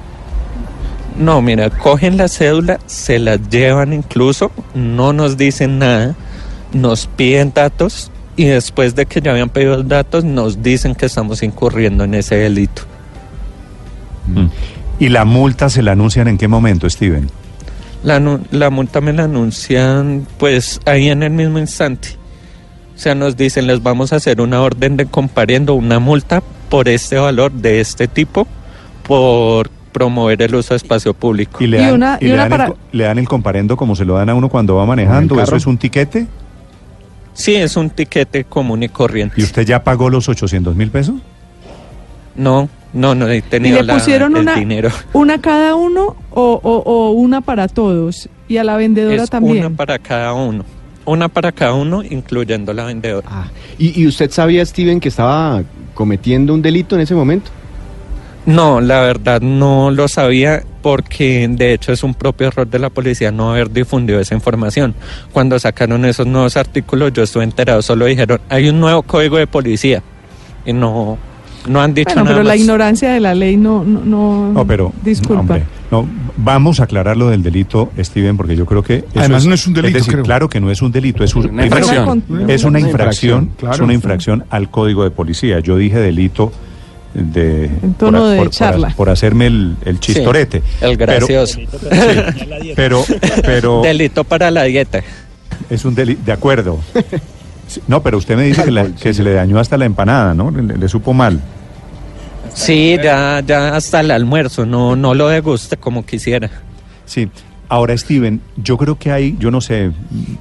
No, 1.17 1.41
mira, 1.41 1.69
cogen 1.69 2.17
la 2.17 2.27
cédula, 2.27 2.79
se 2.85 3.17
las 3.17 3.49
llevan 3.49 3.93
incluso, 3.93 4.51
no 4.75 5.13
nos 5.13 5.37
dicen 5.37 5.79
nada, 5.79 6.15
nos 6.73 7.07
piden 7.07 7.51
datos 7.53 8.11
y 8.35 8.45
después 8.45 8.95
de 8.95 9.05
que 9.05 9.21
ya 9.21 9.31
habían 9.31 9.49
pedido 9.49 9.77
los 9.77 9.87
datos 9.87 10.23
nos 10.23 10.61
dicen 10.61 10.93
que 10.95 11.05
estamos 11.07 11.41
incurriendo 11.43 12.03
en 12.03 12.13
ese 12.13 12.35
delito. 12.35 12.83
¿Y 14.99 15.09
la 15.09 15.25
multa 15.25 15.69
se 15.69 15.81
la 15.81 15.93
anuncian 15.93 16.27
en 16.27 16.37
qué 16.37 16.47
momento, 16.47 16.89
Steven? 16.89 17.29
La, 18.03 18.21
la 18.51 18.69
multa 18.69 19.01
me 19.01 19.13
la 19.13 19.23
anuncian 19.23 20.27
pues 20.37 20.79
ahí 20.85 21.09
en 21.09 21.23
el 21.23 21.31
mismo 21.31 21.59
instante. 21.59 22.09
O 22.95 22.99
sea, 22.99 23.13
nos 23.15 23.37
dicen, 23.37 23.67
les 23.67 23.81
vamos 23.83 24.11
a 24.11 24.17
hacer 24.17 24.41
una 24.41 24.61
orden 24.61 24.97
de 24.97 25.05
comparendo, 25.05 25.75
una 25.75 25.99
multa 25.99 26.41
por 26.69 26.89
este 26.89 27.17
valor 27.17 27.51
de 27.51 27.79
este 27.79 28.07
tipo, 28.07 28.47
por 29.07 29.69
promover 29.91 30.41
el 30.41 30.55
uso 30.55 30.73
de 30.73 30.77
espacio 30.77 31.13
público. 31.13 31.63
¿Y 31.63 31.67
le 31.67 31.77
Y 31.77 31.81
dan, 31.85 31.93
una- 31.93 32.17
y 32.19 32.25
y 32.25 32.27
le 32.29 32.33
una 32.33 32.43
dan 32.43 32.51
el 32.51 32.57
para- 32.57 32.69
co- 32.71 32.77
le 32.91 33.03
dan 33.03 33.19
el 33.19 33.27
comparendo 33.27 33.77
como 33.77 33.95
se 33.95 34.03
lo 34.03 34.15
dan 34.15 34.29
a 34.29 34.35
uno 34.35 34.49
cuando 34.49 34.75
va 34.75 34.85
manejando? 34.85 35.35
¿Con 35.35 35.39
el 35.41 35.47
¿Eso 35.47 35.55
es 35.55 35.67
un 35.67 35.77
tiquete? 35.77 36.27
Sí, 37.37 37.55
es 37.55 37.77
un 37.77 37.91
tiquete 37.91 38.45
común 38.45 38.81
y 38.83 38.89
corriente. 38.89 39.35
¿Y 39.37 39.43
usted 39.43 39.63
ya 39.65 39.83
pagó 39.83 40.09
los 40.09 40.27
800 40.27 40.75
mil 40.75 40.89
pesos? 40.89 41.15
No, 42.35 42.67
no, 42.93 43.13
no 43.15 43.27
he 43.27 43.37
¿Y 43.37 43.41
tenido 43.41 43.77
le 43.77 43.83
la- 43.83 43.93
pusieron 43.93 44.35
el 44.35 44.41
una, 44.41 44.55
dinero. 44.55 44.89
una 45.13 45.39
cada 45.39 45.75
uno 45.75 46.15
o, 46.31 46.59
o- 46.63 46.83
o 46.85 47.11
una 47.11 47.41
para 47.41 47.67
todos? 47.67 48.27
Y 48.47 48.57
a 48.57 48.63
la 48.63 48.75
vendedora 48.75 49.23
Es 49.23 49.29
también. 49.29 49.65
una 49.65 49.75
para 49.75 49.99
cada 49.99 50.33
uno. 50.33 50.63
Una 51.05 51.27
para 51.29 51.51
cada 51.51 51.73
uno, 51.73 52.03
incluyendo 52.03 52.73
la 52.73 52.85
vendedora. 52.85 53.27
Ah, 53.31 53.47
¿y, 53.77 54.01
y 54.01 54.07
usted 54.07 54.29
sabía, 54.31 54.65
Steven, 54.65 54.99
que 54.99 55.09
estaba 55.09 55.63
cometiendo 55.93 56.53
un 56.53 56.61
delito 56.61 56.95
en 56.95 57.01
ese 57.01 57.13
momento? 57.15 57.51
No, 58.45 58.81
la 58.81 59.01
verdad 59.01 59.41
no 59.41 59.91
lo 59.91 60.07
sabía 60.07 60.63
porque 60.87 61.45
de 61.49 61.73
hecho 61.73 61.91
es 61.91 62.01
un 62.01 62.13
propio 62.13 62.47
error 62.47 62.65
de 62.65 62.79
la 62.79 62.89
policía 62.89 63.29
no 63.29 63.51
haber 63.51 63.69
difundido 63.69 64.21
esa 64.21 64.35
información. 64.35 64.95
Cuando 65.33 65.59
sacaron 65.59 66.05
esos 66.05 66.25
nuevos 66.25 66.55
artículos 66.55 67.11
yo 67.11 67.23
estuve 67.23 67.43
enterado, 67.43 67.81
solo 67.81 68.05
dijeron, 68.05 68.39
hay 68.47 68.69
un 68.69 68.79
nuevo 68.79 69.01
código 69.01 69.35
de 69.35 69.47
policía 69.47 70.01
y 70.65 70.71
no, 70.71 71.17
No 71.67 71.81
han 71.81 71.93
dicho 71.93 72.11
Bueno, 72.13 72.23
nada 72.23 72.35
pero 72.37 72.43
la 72.47 72.55
ignorancia 72.55 73.11
de 73.11 73.19
la 73.19 73.35
ley 73.35 73.57
no, 73.57 73.83
no, 73.83 73.99
no, 74.05 74.53
No, 74.53 74.65
pero. 74.65 74.93
disculpa. 75.03 75.41
hombre, 75.41 75.63
no, 75.91 76.07
vamos 76.37 76.79
a 76.79 76.83
aclarar 76.85 77.17
lo 77.17 77.27
del 77.31 77.43
delito, 77.43 77.91
Steven, 77.99 78.37
porque 78.37 78.55
yo 78.55 78.65
creo 78.65 78.81
que. 78.81 78.95
eso 78.99 79.05
Además, 79.15 79.45
no 79.45 79.53
es 79.53 79.67
un 79.67 79.73
delito, 79.73 79.97
decir, 79.97 80.13
creo. 80.13 80.23
claro 80.23 80.47
que 80.47 80.61
no 80.61 80.71
es 80.71 80.81
un 80.81 80.93
delito, 80.93 81.25
es 81.25 81.35
un- 81.35 81.49
Una 81.49 81.63
primero, 81.63 81.77
infracción. 81.79 82.23
Es 82.49 82.63
una 82.63 82.79
Una 82.79 82.87
infracción, 82.87 83.49
claro. 83.59 83.75
es 83.75 83.81
una 83.81 83.93
infracción 83.93 84.45
al 84.49 84.71
código 84.71 85.03
de 85.03 85.11
policía. 85.11 85.59
Yo 85.59 85.75
dije 85.75 85.97
delito 85.99 86.53
de. 87.13 87.65
En 87.65 87.93
tono 87.95 88.19
por, 88.19 88.29
de 88.29 88.37
por- 88.37 88.45
por- 88.47 88.53
charla. 88.53 88.93
por 88.95 89.09
hacerme 89.09 89.47
el, 89.47 89.75
el 89.85 89.99
chistorete. 89.99 90.61
el 90.81 90.97
Pero- 90.97 91.17
gracioso. 91.17 91.59
Pero, 92.75 93.03
pero, 93.43 93.81
Delito 93.83 94.23
para 94.23 94.51
la 94.51 94.63
dieta. 94.63 95.01
es 95.69 95.83
un 95.85 95.95
delito. 95.95 96.21
De 96.25 96.31
acuerdo. 96.31 96.79
No, 97.87 98.01
pero 98.01 98.17
usted 98.17 98.35
me 98.37 98.43
dice 98.43 98.63
que, 98.63 98.71
la- 98.71 98.87
que 98.95 99.13
se 99.13 99.23
le 99.23 99.33
dañó 99.33 99.59
hasta 99.59 99.77
la 99.77 99.85
empanada, 99.85 100.33
¿no? 100.33 100.51
Le, 100.51 100.77
le 100.77 100.87
supo 100.87 101.13
mal. 101.13 101.39
Sí, 102.53 102.97
ya, 103.03 103.41
ya 103.45 103.75
hasta 103.75 103.99
el 103.99 104.09
almuerzo, 104.11 104.65
no, 104.65 104.95
no 104.95 105.13
lo 105.13 105.27
deguste 105.27 105.77
como 105.77 106.05
quisiera. 106.05 106.49
Sí. 107.05 107.29
Ahora, 107.69 107.97
Steven, 107.97 108.39
yo 108.55 108.77
creo 108.77 108.97
que 108.97 109.11
hay, 109.11 109.35
yo 109.39 109.51
no 109.51 109.59
sé, 109.59 109.91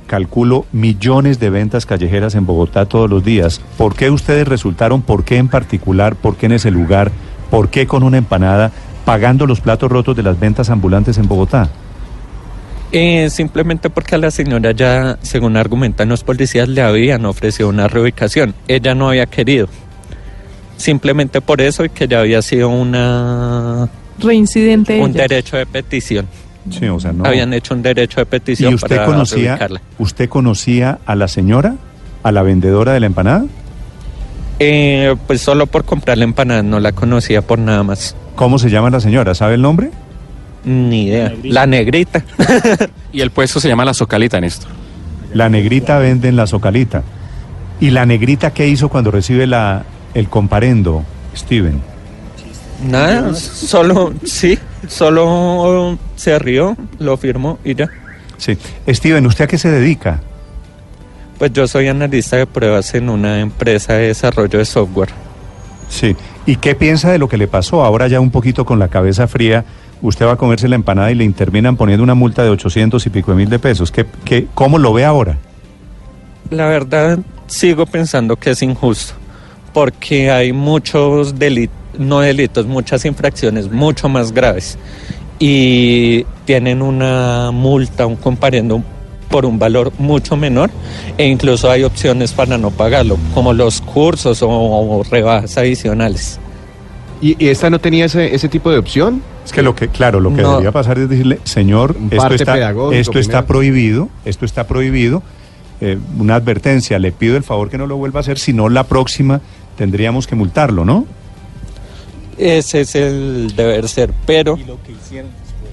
calculo 0.07 0.65
millones 0.71 1.41
de 1.41 1.51
ventas 1.51 1.85
callejeras 1.85 2.37
en 2.37 2.47
Bogotá 2.47 2.87
todos 2.87 3.11
los 3.11 3.25
días. 3.25 3.61
¿Por 3.77 3.97
qué 3.97 4.11
ustedes 4.11 4.47
resultaron, 4.47 5.03
por 5.03 5.25
qué 5.25 5.37
en 5.39 5.49
particular, 5.49 6.15
por 6.15 6.37
qué 6.37 6.47
en 6.47 6.53
ese 6.53 6.71
lugar, 6.71 7.11
por 7.51 7.69
qué 7.69 7.89
con 7.89 8.05
una 8.05 8.19
empanada, 8.19 8.71
pagando 9.05 9.45
los 9.47 9.61
platos 9.61 9.91
rotos 9.91 10.15
de 10.17 10.23
las 10.23 10.39
ventas 10.39 10.71
ambulantes 10.71 11.19
en 11.19 11.27
Bogotá? 11.27 11.69
Eh, 12.93 13.29
simplemente 13.31 13.91
porque 13.91 14.15
a 14.15 14.19
la 14.19 14.31
señora 14.31 14.71
ya, 14.71 15.19
según 15.21 15.57
argumentan 15.57 16.09
los 16.09 16.23
policías, 16.23 16.69
le 16.69 16.81
habían 16.83 17.25
ofrecido 17.27 17.69
una 17.69 17.89
reubicación. 17.89 18.55
Ella 18.69 18.95
no 18.95 19.09
había 19.09 19.27
querido. 19.27 19.69
Simplemente 20.77 21.41
por 21.41 21.61
eso 21.61 21.85
y 21.85 21.89
que 21.89 22.07
ya 22.07 22.21
había 22.21 22.41
sido 22.43 22.69
una 22.69 23.89
Reincidente. 24.21 25.01
un 25.01 25.11
ella. 25.11 25.23
derecho 25.23 25.57
de 25.57 25.67
petición. 25.67 26.29
Sí, 26.71 26.87
o 26.87 26.99
sea, 27.01 27.13
no. 27.13 27.25
Habían 27.25 27.53
hecho 27.53 27.75
un 27.75 27.83
derecho 27.83 28.17
de 28.17 28.23
¿Y 28.23 28.27
petición 28.27 28.75
usted 28.75 28.97
para 28.97 29.07
conocía, 29.07 29.49
reubicarla. 29.57 29.81
usted 29.99 30.29
conocía 30.29 30.99
a 31.07 31.15
la 31.15 31.29
señora, 31.29 31.77
a 32.23 32.33
la 32.33 32.43
vendedora 32.43 32.93
de 32.93 33.01
la 33.01 33.07
empanada? 33.07 33.45
Eh, 34.59 35.15
pues 35.27 35.41
solo 35.43 35.67
por 35.67 35.85
comprar 35.85 36.19
la 36.19 36.25
empanada, 36.25 36.63
no 36.63 36.81
la 36.81 36.93
conocía 36.93 37.43
por 37.43 37.59
nada 37.59 37.83
más. 37.83 38.17
¿Cómo 38.35 38.59
se 38.59 38.71
llama 38.71 38.91
la 38.91 39.01
señora? 39.01 39.35
¿Sabe 39.35 39.55
el 39.55 39.63
nombre? 39.63 39.91
Ni 40.65 41.05
idea. 41.07 41.33
La 41.43 41.67
negrita. 41.67 42.25
Y 43.13 43.21
el 43.23 43.31
puesto 43.31 43.61
se 43.61 43.69
llama 43.69 43.85
La 43.85 43.95
Socalita, 43.95 44.39
Néstor. 44.41 44.71
La 45.33 45.49
negrita 45.49 45.99
vende 45.99 46.29
en 46.29 46.37
la 46.37 46.47
socalita. 46.47 47.03
¿Y 47.81 47.91
la 47.91 48.05
negrita 48.05 48.53
qué 48.53 48.69
hizo 48.69 48.89
cuando 48.91 49.11
recibe 49.11 49.47
la, 49.47 49.85
el 50.13 50.29
comparendo, 50.29 51.03
Steven? 51.35 51.81
Nada, 52.87 53.35
solo, 53.35 54.13
sí, 54.25 54.59
solo 54.87 55.99
se 56.17 56.39
rió, 56.39 56.77
lo 56.99 57.17
firmó 57.17 57.59
y 57.65 57.75
ya. 57.75 57.89
Sí. 58.39 58.59
Steven, 58.89 59.25
¿usted 59.27 59.45
a 59.45 59.47
qué 59.47 59.59
se 59.59 59.71
dedica? 59.71 60.21
Pues 61.39 61.53
yo 61.53 61.69
soy 61.69 61.89
analista 61.89 62.37
de 62.37 62.47
pruebas 62.47 62.95
en 62.95 63.09
una 63.09 63.41
empresa 63.41 63.95
de 63.95 64.09
desarrollo 64.09 64.59
de 64.59 64.65
software. 64.65 65.11
Sí. 65.89 66.17
¿Y 66.47 66.57
qué 66.57 66.75
piensa 66.75 67.11
de 67.11 67.19
lo 67.19 67.29
que 67.29 67.37
le 67.37 67.49
pasó? 67.49 67.85
Ahora 67.85 68.09
ya 68.09 68.21
un 68.21 68.31
poquito 68.31 68.65
con 68.65 68.79
la 68.79 68.89
cabeza 68.89 69.29
fría, 69.29 69.65
usted 70.03 70.27
va 70.27 70.33
a 70.33 70.37
comerse 70.37 70.69
la 70.69 70.77
empanada 70.77 71.11
y 71.11 71.15
le 71.15 71.29
terminan 71.31 71.77
poniendo 71.77 72.03
una 72.03 72.15
multa 72.15 72.43
de 72.43 72.51
800 72.51 73.05
y 73.07 73.11
pico 73.11 73.33
de 73.33 73.37
mil 73.37 73.49
de 73.49 73.59
pesos. 73.59 73.91
¿Qué, 73.91 74.07
qué, 74.25 74.47
¿Cómo 74.55 74.79
lo 74.79 74.93
ve 74.93 75.05
ahora? 75.05 75.39
La 76.51 76.67
verdad, 76.67 77.19
sigo 77.47 77.87
pensando 77.87 78.37
que 78.37 78.51
es 78.51 78.63
injusto, 78.63 79.15
porque 79.73 80.31
hay 80.31 80.53
muchos 80.53 81.39
delitos, 81.39 81.77
no 81.99 82.21
delitos, 82.21 82.67
muchas 82.67 83.05
infracciones 83.05 83.71
mucho 83.71 84.09
más 84.09 84.33
graves 84.33 84.79
y 85.39 86.25
tienen 86.45 86.83
una 86.83 87.51
multa, 87.53 88.07
un 88.07 88.17
comparendo 88.17 88.83
por 89.29 89.45
un 89.45 89.59
valor 89.59 89.93
mucho 89.99 90.37
menor 90.37 90.71
e 91.19 91.27
incluso 91.27 91.71
hay 91.71 91.83
opciones 91.83 92.33
para 92.33 92.57
no 92.59 92.71
pagarlo, 92.71 93.19
como 93.35 93.53
los 93.53 93.81
cursos 93.81 94.43
o, 94.43 94.49
o 94.49 95.03
rebajas 95.05 95.59
adicionales. 95.59 96.39
¿Y, 97.21 97.43
y 97.45 97.49
esta 97.49 97.71
no 97.71 97.79
tenía 97.79 98.05
ese, 98.05 98.35
ese 98.35 98.49
tipo 98.49 98.71
de 98.71 98.79
opción? 98.79 99.23
Es 99.45 99.53
que 99.53 99.63
lo 99.63 99.75
que, 99.75 99.89
claro, 99.89 100.21
lo 100.21 100.35
que 100.35 100.43
No. 100.43 100.51
debería 100.51 100.73
pasar 100.73 100.99
es 100.99 101.09
decirle, 101.09 101.39
señor, 101.45 101.97
esto 102.11 102.35
está, 102.35 102.71
esto 102.93 103.47
prohibido, 103.47 104.09
esto 104.25 104.45
está 104.45 104.67
prohibido. 104.67 105.23
Eh, 105.81 105.99
una 106.19 106.37
advertencia, 106.37 106.99
le 106.99 107.13
pido 107.13 107.37
el 107.37 107.43
favor 107.43 107.69
que 107.69 107.79
no 107.79 107.87
lo 107.87 107.97
vuelva 107.97 108.21
a 108.21 108.23
hacer, 108.23 108.39
si 108.39 108.53
no 108.53 108.69
la 108.69 108.85
próxima 108.85 109.41
tendríamos 109.77 110.27
que 110.27 110.35
multarlo, 110.35 110.85
¿no? 110.85 111.05
Ese 112.39 112.83
es 112.83 112.95
el 112.95 113.55
deber 113.57 113.89
ser, 113.89 114.13
pero... 114.27 114.57
lo 114.67 114.83
que 114.83 114.93
hicieron 114.93 115.31
después. 115.31 115.73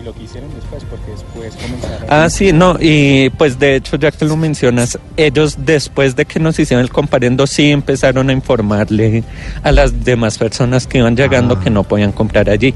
Y 0.00 0.04
lo 0.04 0.14
que 0.14 0.22
hicieron 0.22 0.50
después, 0.54 0.84
porque 0.88 1.10
después 1.10 1.54
comenzaron. 1.54 2.06
Ah, 2.08 2.30
sí, 2.30 2.52
no, 2.52 2.76
y 2.80 3.30
pues 3.30 3.58
de 3.58 3.76
hecho, 3.76 3.96
ya 3.96 4.10
que 4.10 4.24
lo 4.24 4.36
mencionas, 4.36 4.98
ellos 5.16 5.56
después 5.58 6.16
de 6.16 6.24
que 6.24 6.40
nos 6.40 6.58
hicieron 6.58 6.82
el 6.82 6.90
comparendo, 6.90 7.46
sí 7.46 7.70
empezaron 7.70 8.30
a 8.30 8.32
informarle 8.32 9.22
a 9.62 9.72
las 9.72 10.04
demás 10.04 10.38
personas 10.38 10.86
que 10.86 10.98
iban 10.98 11.16
llegando 11.16 11.60
que 11.60 11.70
no 11.70 11.84
podían 11.84 12.12
comprar 12.12 12.48
allí. 12.48 12.74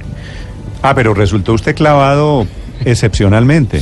Ah, 0.83 0.95
pero 0.95 1.15
resultó 1.15 1.55
usted 1.55 1.75
clavado 1.75 2.47
excepcionalmente. 2.85 3.81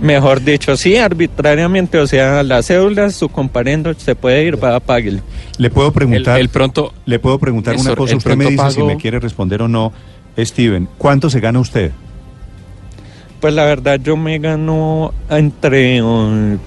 Mejor 0.00 0.42
dicho, 0.42 0.76
sí, 0.76 0.96
arbitrariamente, 0.96 1.98
o 1.98 2.06
sea, 2.06 2.42
las 2.42 2.66
cédulas, 2.66 3.14
su 3.14 3.28
comparendo, 3.30 3.94
se 3.94 4.14
puede 4.14 4.44
ir, 4.44 4.62
va 4.62 4.76
a 4.76 4.80
pagarlo. 4.80 5.20
Le 5.58 5.70
puedo 5.70 5.90
preguntar, 5.92 6.36
El, 6.36 6.42
el 6.42 6.48
pronto, 6.50 6.92
le 7.06 7.18
puedo 7.18 7.38
preguntar 7.38 7.76
una 7.76 7.94
cosa, 7.94 8.16
usted 8.16 8.36
me 8.36 8.46
dice 8.46 8.70
si 8.72 8.82
me 8.82 8.96
quiere 8.96 9.18
responder 9.20 9.62
o 9.62 9.68
no. 9.68 9.92
Steven, 10.38 10.86
¿cuánto 10.98 11.30
se 11.30 11.40
gana 11.40 11.60
usted? 11.60 11.92
Pues 13.40 13.54
la 13.54 13.64
verdad, 13.64 13.98
yo 14.02 14.16
me 14.18 14.38
gano 14.38 15.14
entre 15.30 16.02
un, 16.02 16.60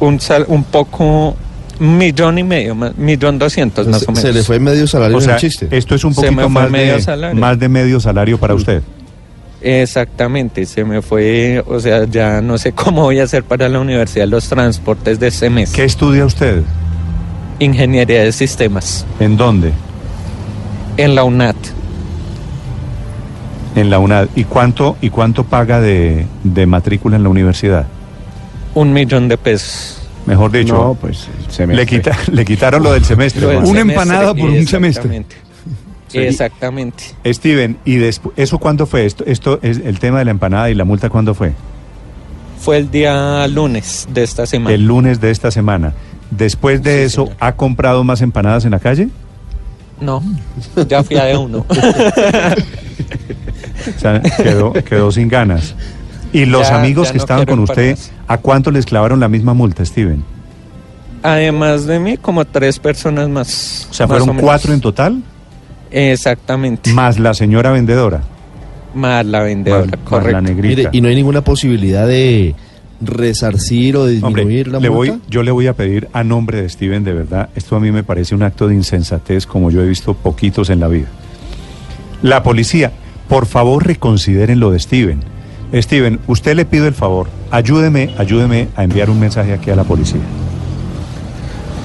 un, 0.00 0.20
sal- 0.20 0.46
un 0.48 0.64
poco, 0.64 1.36
un 1.80 1.98
millón 1.98 2.38
y 2.38 2.44
medio, 2.44 2.74
más, 2.74 2.96
millón 2.96 3.38
doscientos 3.38 3.86
más 3.88 4.00
se, 4.00 4.04
o 4.06 4.08
menos. 4.08 4.22
se 4.22 4.32
le 4.32 4.42
fue 4.42 4.58
medio 4.58 4.86
salario 4.86 5.18
O 5.18 5.20
sea, 5.20 5.34
el 5.34 5.40
chiste. 5.40 5.68
esto 5.70 5.94
es 5.94 6.04
un 6.04 6.14
poquito 6.14 6.48
más 6.48 6.70
medio 6.70 6.96
de, 6.98 7.34
más 7.34 7.58
de 7.58 7.68
medio 7.68 8.00
salario 8.00 8.38
para 8.38 8.54
usted. 8.54 8.82
Exactamente, 9.68 10.64
se 10.64 10.84
me 10.84 11.02
fue, 11.02 11.60
o 11.66 11.80
sea, 11.80 12.04
ya 12.04 12.40
no 12.40 12.56
sé 12.56 12.70
cómo 12.72 13.02
voy 13.02 13.18
a 13.18 13.24
hacer 13.24 13.42
para 13.42 13.68
la 13.68 13.80
universidad 13.80 14.28
los 14.28 14.48
transportes 14.48 15.18
de 15.18 15.26
ese 15.26 15.50
mes. 15.50 15.72
¿Qué 15.72 15.84
estudia 15.84 16.24
usted? 16.24 16.62
Ingeniería 17.58 18.22
de 18.22 18.30
sistemas 18.32 19.04
¿En 19.18 19.36
dónde? 19.36 19.72
en 20.98 21.14
la 21.16 21.24
UNAT. 21.24 21.56
En 23.74 23.90
la 23.90 23.98
UNAD. 23.98 24.28
¿Y 24.36 24.44
cuánto, 24.44 24.96
y 25.02 25.10
cuánto 25.10 25.44
paga 25.44 25.80
de, 25.80 26.26
de 26.44 26.66
matrícula 26.66 27.16
en 27.16 27.22
la 27.24 27.28
universidad? 27.28 27.86
Un 28.74 28.92
millón 28.92 29.26
de 29.28 29.36
pesos. 29.36 30.00
Mejor 30.26 30.50
dicho, 30.52 30.74
No, 30.74 30.94
pues 30.94 31.28
el 31.44 31.52
semestre. 31.52 31.76
le, 31.76 31.86
quita- 31.86 32.18
le 32.32 32.44
quitaron 32.44 32.82
lo 32.82 32.92
del 32.92 33.04
semestre. 33.04 33.42
Lo 33.42 33.48
del 33.48 33.56
Juan. 33.58 33.68
Una 33.70 33.80
semestre, 33.80 34.02
empanada 34.04 34.34
por 34.34 34.48
un 34.50 34.66
semestre. 34.66 35.24
Exactamente. 36.12 37.04
Exactamente. 37.24 37.32
Steven, 37.34 37.76
¿y 37.84 38.02
eso 38.40 38.58
cuándo 38.58 38.86
fue? 38.86 39.06
Esto, 39.06 39.24
esto 39.26 39.58
es 39.62 39.78
el 39.84 39.98
tema 39.98 40.18
de 40.20 40.24
la 40.26 40.30
empanada 40.30 40.70
y 40.70 40.74
la 40.74 40.84
multa 40.84 41.08
cuándo 41.10 41.34
fue? 41.34 41.52
Fue 42.60 42.78
el 42.78 42.90
día 42.90 43.46
lunes 43.48 44.08
de 44.12 44.22
esta 44.24 44.46
semana. 44.46 44.74
El 44.74 44.86
lunes 44.86 45.20
de 45.20 45.30
esta 45.30 45.50
semana. 45.50 45.92
Después 46.30 46.82
de 46.82 46.98
Sí, 47.00 47.02
eso, 47.04 47.22
señor. 47.24 47.36
¿ha 47.40 47.52
comprado 47.54 48.02
más 48.04 48.20
empanadas 48.22 48.64
en 48.64 48.72
la 48.72 48.78
calle? 48.80 49.08
No, 50.00 50.22
ya 50.88 51.02
fui 51.02 51.16
a 51.16 51.24
de 51.24 51.36
uno. 51.36 51.64
O 53.96 54.00
sea, 54.00 54.20
quedó, 54.20 54.72
quedó 54.72 55.12
sin 55.12 55.28
ganas. 55.28 55.74
¿Y 56.32 56.44
los 56.44 56.68
Ya- 56.68 56.78
amigos 56.78 57.08
ya 57.08 57.12
que 57.12 57.18
no 57.18 57.24
estaban 57.24 57.46
con 57.46 57.58
usted, 57.60 57.96
a 58.26 58.38
cuánto 58.38 58.70
les 58.70 58.84
clavaron 58.84 59.20
la 59.20 59.28
misma 59.28 59.54
multa, 59.54 59.84
Steven? 59.84 60.24
Además 61.22 61.86
de 61.86 61.98
mí, 61.98 62.16
como 62.16 62.44
tres 62.44 62.78
personas 62.78 63.28
más. 63.28 63.86
O 63.90 63.94
sea, 63.94 64.06
más 64.06 64.18
fueron 64.18 64.28
menos. 64.36 64.42
cuatro 64.42 64.72
en 64.72 64.80
total, 64.80 65.22
Exactamente. 65.90 66.92
más 66.92 67.18
la 67.18 67.34
señora 67.34 67.70
vendedora. 67.70 68.22
Más 68.94 69.24
la 69.26 69.38
Más, 69.38 69.46
vendedora, 69.46 69.84
más 69.86 69.98
correcto. 70.04 70.32
la 70.32 70.40
negrita. 70.40 70.76
Mire, 70.82 70.88
y 70.92 71.00
no 71.00 71.08
hay 71.08 71.14
ninguna 71.14 71.42
posibilidad 71.42 72.06
de 72.06 72.54
resarcir 73.00 73.96
o 73.96 74.02
Hombre, 74.04 74.14
disminuir 74.44 74.68
la 74.68 74.80
le 74.80 74.88
multa. 74.88 75.12
voy, 75.12 75.20
yo 75.28 75.42
le 75.42 75.50
voy 75.50 75.66
a 75.66 75.74
pedir 75.74 76.08
a 76.14 76.24
nombre 76.24 76.62
de 76.62 76.68
Steven, 76.68 77.04
de 77.04 77.12
verdad, 77.12 77.50
esto 77.54 77.76
a 77.76 77.80
mí 77.80 77.92
me 77.92 78.02
parece 78.02 78.34
un 78.34 78.42
acto 78.42 78.68
de 78.68 78.74
insensatez 78.74 79.46
como 79.46 79.70
yo 79.70 79.82
he 79.82 79.86
visto 79.86 80.14
poquitos 80.14 80.70
en 80.70 80.80
la 80.80 80.88
vida. 80.88 81.06
La 82.22 82.42
policía, 82.42 82.92
por 83.28 83.44
favor 83.44 83.86
reconsideren 83.86 84.60
lo 84.60 84.70
de 84.70 84.78
Steven. 84.78 85.20
Steven, 85.74 86.20
usted 86.26 86.56
le 86.56 86.64
pido 86.64 86.86
el 86.86 86.94
favor, 86.94 87.28
ayúdeme, 87.50 88.14
ayúdeme 88.16 88.68
a 88.76 88.84
enviar 88.84 89.10
un 89.10 89.20
mensaje 89.20 89.52
aquí 89.52 89.68
a 89.70 89.76
la 89.76 89.84
policía. 89.84 90.20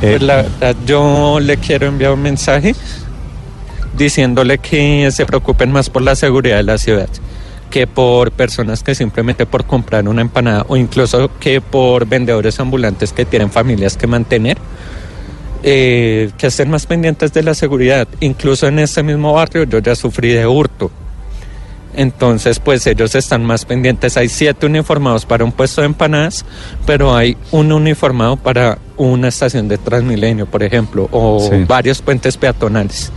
Eh, 0.01 0.11
Pues 0.11 0.21
la 0.21 0.35
verdad, 0.37 0.75
yo 0.85 1.39
le 1.41 1.57
quiero 1.57 1.87
enviar 1.87 2.13
un 2.13 2.21
mensaje 2.21 2.73
diciéndole 3.97 4.57
que 4.57 5.09
se 5.11 5.25
preocupen 5.25 5.71
más 5.71 5.89
por 5.89 6.01
la 6.01 6.15
seguridad 6.15 6.57
de 6.57 6.63
la 6.63 6.77
ciudad 6.77 7.09
que 7.69 7.87
por 7.87 8.31
personas 8.31 8.83
que 8.83 8.93
simplemente 8.95 9.45
por 9.45 9.63
comprar 9.65 10.07
una 10.07 10.21
empanada 10.21 10.65
o 10.67 10.75
incluso 10.75 11.31
que 11.39 11.61
por 11.61 12.05
vendedores 12.05 12.59
ambulantes 12.59 13.13
que 13.13 13.23
tienen 13.23 13.49
familias 13.49 13.95
que 13.95 14.07
mantener 14.07 14.57
eh, 15.63 16.31
que 16.37 16.47
estén 16.47 16.69
más 16.69 16.85
pendientes 16.85 17.33
de 17.33 17.43
la 17.43 17.53
seguridad. 17.53 18.07
Incluso 18.19 18.67
en 18.67 18.79
este 18.79 19.03
mismo 19.03 19.33
barrio 19.33 19.63
yo 19.63 19.79
ya 19.79 19.95
sufrí 19.95 20.29
de 20.29 20.47
hurto. 20.47 20.91
Entonces, 21.93 22.59
pues 22.59 22.87
ellos 22.87 23.15
están 23.15 23.43
más 23.45 23.65
pendientes. 23.65 24.15
Hay 24.17 24.29
siete 24.29 24.65
uniformados 24.65 25.25
para 25.25 25.43
un 25.43 25.51
puesto 25.51 25.81
de 25.81 25.87
empanadas, 25.87 26.45
pero 26.85 27.15
hay 27.15 27.37
un 27.51 27.71
uniformado 27.71 28.37
para 28.37 28.77
una 28.97 29.27
estación 29.27 29.67
de 29.67 29.77
Transmilenio, 29.77 30.45
por 30.45 30.63
ejemplo, 30.63 31.09
o 31.11 31.39
Sí. 31.39 31.65
varios 31.67 32.01
puentes 32.01 32.37
peatonales. 32.37 33.11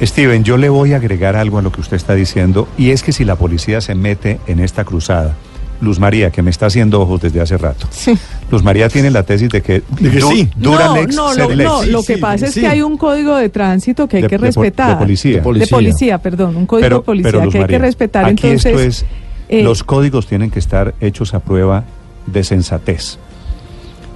Steven, 0.00 0.44
yo 0.44 0.56
le 0.58 0.68
voy 0.68 0.92
a 0.92 0.96
agregar 0.96 1.36
algo 1.36 1.58
a 1.58 1.62
lo 1.62 1.72
que 1.72 1.80
usted 1.80 1.96
está 1.96 2.14
diciendo, 2.14 2.68
y 2.76 2.90
es 2.90 3.02
que 3.02 3.12
si 3.12 3.24
la 3.24 3.36
policía 3.36 3.80
se 3.80 3.94
mete 3.94 4.38
en 4.46 4.60
esta 4.60 4.84
cruzada, 4.84 5.34
Luz 5.80 5.98
María, 5.98 6.30
que 6.30 6.42
me 6.42 6.50
está 6.50 6.66
haciendo 6.66 7.00
ojos 7.02 7.20
desde 7.20 7.40
hace 7.40 7.56
rato, 7.58 7.86
Sí. 7.90 8.16
Luz 8.50 8.62
María 8.62 8.88
tiene 8.88 9.10
la 9.10 9.22
tesis 9.24 9.48
de 9.50 9.60
que, 9.62 9.82
De 10.00 10.10
que 10.10 10.18
du- 10.20 10.30
sí. 10.30 10.48
dura 10.56 10.86
no, 10.86 10.94
lex, 10.96 11.14
no, 11.14 11.34
lo, 11.34 11.48
lex. 11.50 11.64
no, 11.70 11.84
lo 11.84 12.02
que 12.02 12.14
sí, 12.14 12.20
pasa 12.20 12.46
es 12.46 12.54
sí. 12.54 12.60
que 12.60 12.66
hay 12.66 12.82
un 12.82 12.96
código 12.96 13.36
de 13.36 13.48
tránsito 13.48 14.06
que 14.08 14.16
hay 14.18 14.22
De- 14.22 14.28
que 14.28 14.34
de 14.38 14.38
po- 14.38 14.44
de 14.44 14.48
respetar. 14.68 14.98
policía. 14.98 15.36
De 15.36 15.42
Policía. 15.42 15.76
policía, 15.76 16.18
perdón, 16.18 16.56
un 16.56 16.66
código 16.66 16.84
pero, 16.86 16.96
de 16.98 17.02
policía 17.04 17.30
pero, 17.32 17.44
Luz 17.44 17.52
que 17.52 17.58
hay 17.60 17.66
que 17.66 17.78
respetar. 17.78 18.24
Aquí 18.24 18.46
Entonces, 18.48 18.66
esto 18.72 18.80
es, 18.80 19.04
eh, 19.48 19.62
los 19.62 19.82
códigos 19.84 20.26
tienen 20.26 20.50
que 20.50 20.58
estar 20.58 20.94
hechos 21.00 21.34
a 21.34 21.40
prueba 21.40 21.84
de 22.26 22.42
sensatez. 22.44 23.18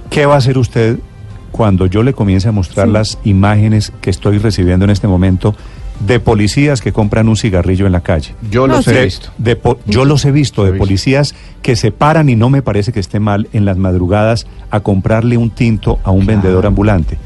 ¿Qué 0.09 0.25
va 0.25 0.35
a 0.35 0.37
hacer 0.37 0.57
usted 0.57 0.97
cuando 1.51 1.85
yo 1.85 2.03
le 2.03 2.13
comience 2.13 2.47
a 2.47 2.51
mostrar 2.51 2.87
Sí. 2.87 2.93
las 2.93 3.17
imágenes 3.23 3.91
que 4.01 4.09
estoy 4.09 4.37
recibiendo 4.37 4.85
en 4.85 4.91
este 4.91 5.07
momento 5.07 5.55
de 5.99 6.19
policías 6.19 6.81
que 6.81 6.91
compran 6.91 7.29
un 7.29 7.37
cigarrillo 7.37 7.85
en 7.85 7.91
la 7.91 8.01
calle? 8.01 8.33
Yo 8.49 8.65
los 8.65 8.85
sí. 8.85 8.91
he 8.91 9.03
visto. 9.03 9.29
de 9.37 9.59
yo 9.85 10.05
los 10.05 10.25
he 10.25 10.31
visto, 10.31 10.63
de 10.63 10.73
policías 10.73 11.35
que 11.61 11.75
se 11.75 11.91
paran 11.91 12.27
y 12.29 12.35
no 12.35 12.49
me 12.49 12.61
parece 12.63 12.91
que 12.91 12.99
esté 12.99 13.19
mal 13.19 13.47
en 13.53 13.65
las 13.65 13.77
madrugadas 13.77 14.47
a 14.71 14.79
comprarle 14.79 15.37
un 15.37 15.51
tinto 15.51 15.99
a 16.03 16.09
un 16.11 16.25
vendedor 16.25 16.65
ambulante. 16.65 17.17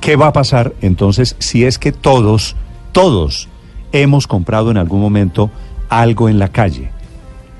¿Qué 0.00 0.16
va 0.16 0.28
a 0.28 0.32
pasar 0.32 0.72
entonces 0.80 1.36
si 1.40 1.64
es 1.64 1.78
que 1.78 1.92
todos, 1.92 2.56
todos 2.92 3.48
hemos 3.92 4.26
comprado 4.26 4.70
en 4.70 4.76
algún 4.78 5.00
momento 5.00 5.50
algo 5.90 6.28
en 6.28 6.38
la 6.38 6.48
calle? 6.48 6.90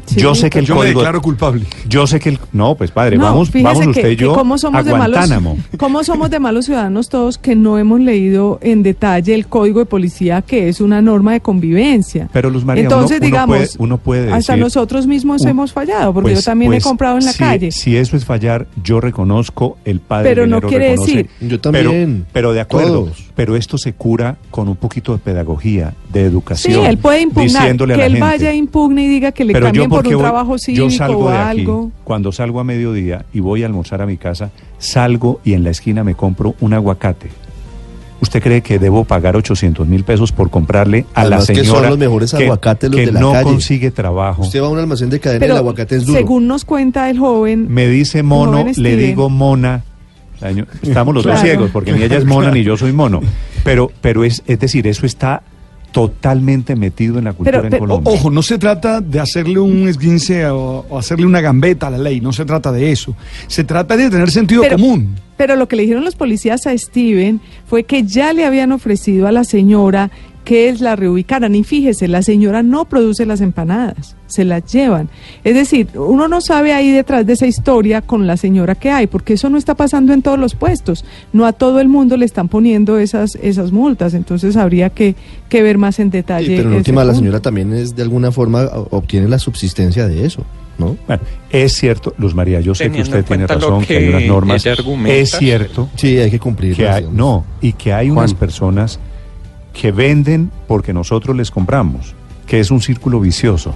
Sí, 0.07 0.21
yo 0.21 0.35
sé 0.35 0.49
que 0.51 0.61
el 0.61 0.67
Yo 0.67 0.75
me 0.75 0.81
código... 0.83 1.01
declaro 1.01 1.21
culpable. 1.21 1.65
Yo 1.89 2.07
sé 2.07 2.21
que 2.21 2.29
el... 2.31 2.39
No, 2.53 2.75
pues 2.77 2.91
padre, 2.91 3.17
no, 3.19 3.25
vamos, 3.25 3.51
vamos 3.53 3.81
que- 3.83 3.89
usted 3.91 4.09
y 4.11 4.17
que 4.17 4.23
yo 4.25 4.35
cómo 4.35 4.57
somos 4.57 4.81
a 4.81 4.83
de 4.85 4.93
malos, 4.93 5.17
Guantánamo. 5.19 5.59
cómo 5.79 6.05
somos 6.05 6.31
de 6.31 6.39
malos 6.39 6.67
ciudadanos 6.67 7.09
todos 7.09 7.39
que 7.39 7.55
no 7.57 7.79
hemos 7.79 8.01
leído 8.01 8.59
en 8.63 8.83
detalle 8.83 9.35
el 9.35 9.47
código 9.47 9.81
de 9.81 9.87
policía 9.87 10.43
que 10.43 10.69
es 10.69 10.81
una 10.81 11.03
norma 11.03 11.33
de 11.33 11.41
convivencia. 11.41 12.29
Pero 12.33 12.51
Luz 12.51 12.65
María, 12.65 12.85
Entonces, 12.85 13.19
uno, 13.19 13.27
uno 13.27 13.27
digamos, 13.27 13.57
puede, 13.59 13.69
uno 13.79 13.99
puede 13.99 14.33
hasta 14.33 14.53
decir- 14.55 14.63
nosotros 14.65 15.07
mismos 15.07 15.43
un- 15.43 15.49
hemos 15.49 15.73
fallado, 15.73 16.13
porque 16.15 16.31
Pues- 16.33 16.45
yo 16.45 16.51
también 16.51 16.71
pues, 16.71 16.85
he 16.85 16.89
comprado 16.89 17.19
en 17.19 17.25
la 17.25 17.33
si- 17.33 17.39
calle. 17.39 17.71
Si 17.73 17.97
eso 17.97 18.17
es 18.17 18.25
fallar, 18.25 18.67
yo 18.83 19.01
reconozco, 19.01 19.77
el 19.85 20.01
padre 20.01 20.29
Pero 20.31 20.47
no 20.47 20.61
quiere 20.61 20.91
reconoce, 20.91 21.13
decir- 21.17 21.31
Yo 21.41 21.61
pero- 21.61 21.61
también. 21.91 22.27
Pero, 22.33 22.53
de 22.53 22.61
acuerdo, 22.61 23.05
Todos. 23.05 23.26
Pero 23.37 23.55
esto 23.55 23.77
se 23.79 23.93
cura 23.93 24.37
con 24.51 24.67
un 24.67 24.75
poquito 24.77 25.13
de 25.13 25.19
pedagogía, 25.19 25.93
de 26.13 26.21
Sí, 26.23 26.27
educación. 26.27 26.87
él 26.87 26.97
puede 26.99 27.21
impugnar, 27.21 27.63
diciéndole 27.63 27.93
a 27.93 27.97
que 27.97 28.01
la 28.01 28.07
él 28.07 28.13
gente. 28.15 28.27
vaya, 28.27 28.53
impugne 28.55 29.05
y 29.05 29.09
diga 29.09 29.31
que 29.33 29.45
le 29.45 29.53
pero 29.53 29.67
yo 29.67 29.83
cambien 29.83 29.91
por 29.91 30.07
un 30.07 30.13
voy- 30.15 30.23
trabajo 30.23 30.59
cívico 30.59 30.85
yo 30.89 30.91
salgo 30.91 31.27
o 31.27 31.31
de 31.31 31.37
aquí, 31.37 31.61
algo. 31.61 31.91
cuando 32.03 32.33
salgo 32.33 32.59
a 32.61 32.65
mediodía 32.65 33.27
y 33.35 33.41
voy 33.41 33.63
a 33.63 33.67
almorzar 33.67 34.01
a 34.03 34.07
mi 34.07 34.17
casa, 34.17 34.51
salgo 34.79 35.41
y 35.45 35.53
en 35.53 35.63
la 35.65 35.71
esquina 35.71 36.03
me 36.03 36.15
compro 36.15 36.55
un 36.61 36.73
aguacate. 36.73 37.29
¿Usted 38.19 38.43
cree 38.43 38.63
que 38.63 38.79
debo 38.79 39.05
pagar 39.05 39.37
800 39.37 39.87
mil 39.87 40.03
pesos 40.03 40.33
por 40.33 40.49
comprarle 40.49 41.05
a 41.13 41.21
Además 41.21 41.41
la 41.51 41.55
que 41.55 41.61
señora 41.61 41.81
son 41.81 41.89
los 41.91 41.99
mejores 41.99 42.33
que- 42.33 42.45
aguacates 42.45 42.91
los 42.91 42.99
que 42.99 43.07
de 43.07 43.13
la 43.13 43.21
no 43.21 43.33
calle. 43.33 43.45
consigue 43.45 43.91
trabajo? 43.91 44.41
Usted 44.43 44.63
va 44.63 44.69
a 44.69 44.71
un 44.71 44.79
almacén 44.79 45.11
de 45.11 45.21
cadena 45.21 45.45
y 45.47 45.51
el 45.51 45.57
aguacate 45.59 45.97
es 45.97 46.07
duro. 46.07 46.19
según 46.19 46.47
nos 46.49 46.65
cuenta 46.65 47.11
el 47.11 47.19
joven, 47.19 47.67
Me 47.69 47.87
dice 47.87 48.23
mono, 48.23 48.65
le 48.75 48.97
digo 48.97 49.29
mona. 49.29 49.85
Estamos 50.83 51.15
los 51.15 51.25
dos 51.25 51.41
ciegos, 51.41 51.71
porque 51.71 51.93
ni 51.93 52.03
ella 52.03 52.19
es 52.19 52.25
mona 52.25 52.51
ni 52.51 52.63
yo 52.63 52.77
soy 52.77 52.93
mono. 52.93 53.21
Pero, 53.65 53.91
pero 54.01 54.25
es, 54.25 54.43
es 54.47 54.59
decir, 54.61 54.87
eso 54.87 55.07
está 55.07 55.43
totalmente 55.93 56.77
metido 56.77 57.19
en 57.19 57.25
la 57.25 57.33
cultura 57.33 57.63
Pero- 57.63 57.75
en 57.75 57.79
Colombia. 57.81 58.13
Ojo, 58.13 58.31
no 58.31 58.43
se 58.43 58.59
trata 58.59 59.01
de 59.01 59.19
hacerle 59.19 59.59
un 59.61 59.89
esguince 59.89 60.47
o, 60.47 60.85
o 60.91 60.99
hacerle 60.99 61.25
una 61.25 61.41
gambeta 61.41 61.87
a 61.87 61.91
la 61.91 61.99
ley, 61.99 62.21
no 62.21 62.33
se 62.35 62.45
trata 62.45 62.71
de 62.71 62.93
eso. 62.93 63.17
Se 63.47 63.65
trata 63.65 63.97
de 63.97 64.11
tener 64.11 64.31
sentido 64.31 64.63
Pero- 64.63 64.77
común. 64.77 65.15
Pero 65.39 65.57
lo 65.57 65.69
que 65.69 65.77
le 65.77 65.83
dijeron 65.83 66.05
los 66.05 66.15
policías 66.17 66.67
a 66.67 66.77
Steven 66.77 67.41
fue 67.67 67.85
que 67.85 68.03
ya 68.05 68.33
le 68.33 68.45
habían 68.45 68.73
ofrecido 68.73 69.27
a 69.27 69.33
la 69.33 69.45
señora 69.45 70.11
que 70.47 70.69
es 70.69 70.81
la 70.81 70.95
reubicaran. 70.95 71.57
Y 71.57 71.65
fíjese, 71.65 72.07
la 72.07 72.23
señora 72.23 72.63
no 72.63 72.85
produce 72.85 73.27
las 73.27 73.41
empanadas, 73.41 74.15
se 74.29 74.45
las 74.45 74.65
llevan. 74.73 75.09
Es 75.43 75.57
decir, 75.57 75.89
uno 75.97 76.29
no 76.29 76.41
sabe 76.41 76.73
ahí 76.73 76.93
detrás 76.93 77.27
de 77.27 77.33
esa 77.33 77.49
historia 77.49 78.01
con 78.01 78.29
la 78.29 78.37
señora 78.37 78.77
que 78.77 78.93
hay, 78.93 79.09
porque 79.09 79.33
eso 79.33 79.51
no 79.51 79.59
está 79.59 79.75
pasando 79.75 80.13
en 80.13 80.23
todos 80.23 80.39
los 80.39 80.55
puestos. 80.55 81.05
No 81.33 81.47
a 81.47 81.53
todo 81.53 81.81
el 81.81 81.89
mundo 81.89 82.17
le 82.17 82.25
están 82.25 82.47
poniendo 82.47 82.97
esas, 82.97 83.35
esas 83.43 83.73
multas. 83.73 84.15
Entonces 84.15 84.57
habría 84.57 84.89
que, 84.91 85.17
que 85.49 85.63
ver 85.63 85.79
más 85.79 85.99
en 85.99 86.11
detalle. 86.11 86.47
Sí, 86.47 86.57
pero 86.57 86.71
en 86.71 86.77
última 86.77 87.05
la 87.05 87.15
señora 87.17 87.41
también 87.41 87.73
es 87.73 87.97
de 87.97 88.03
alguna 88.03 88.31
forma 88.31 88.71
obtiene 88.91 89.27
la 89.27 89.41
subsistencia 89.41 90.07
de 90.07 90.27
eso, 90.27 90.45
¿no? 90.79 90.97
Bueno, 91.09 91.25
es 91.51 91.73
cierto, 91.73 92.15
Luz 92.19 92.37
María, 92.37 92.61
yo 92.61 92.73
sé 92.73 92.89
que 92.93 93.03
usted 93.03 93.19
en 93.19 93.25
tiene 93.25 93.47
razón, 93.49 93.85
que, 93.85 93.97
hay 93.97 94.09
unas 94.11 94.25
normas. 94.27 94.65
Es 95.07 95.31
cierto 95.33 95.89
Sí, 95.97 96.19
hay 96.19 96.31
que 96.31 96.39
cumplir. 96.39 96.77
que 96.77 96.89
hay, 96.89 97.09
no, 97.11 97.45
y 97.61 97.73
que 97.73 97.93
hay 97.93 98.11
unas 98.11 98.33
personas 98.33 99.01
que 99.79 99.93
venden 99.93 100.51
porque 100.67 100.93
nosotros 100.93 101.37
les 101.37 101.51
compramos, 101.51 102.15
que 102.47 102.61
es 102.61 102.71
un 102.71 102.81
círculo 102.81 103.21
vicioso. 103.21 103.75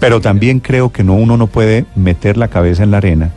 Pero 0.00 0.20
también 0.20 0.60
creo 0.60 0.92
que 0.92 1.02
no 1.02 1.14
uno 1.14 1.36
no 1.36 1.46
puede 1.46 1.86
meter 1.96 2.36
la 2.36 2.48
cabeza 2.48 2.82
en 2.84 2.90
la 2.92 2.98
arena 2.98 3.30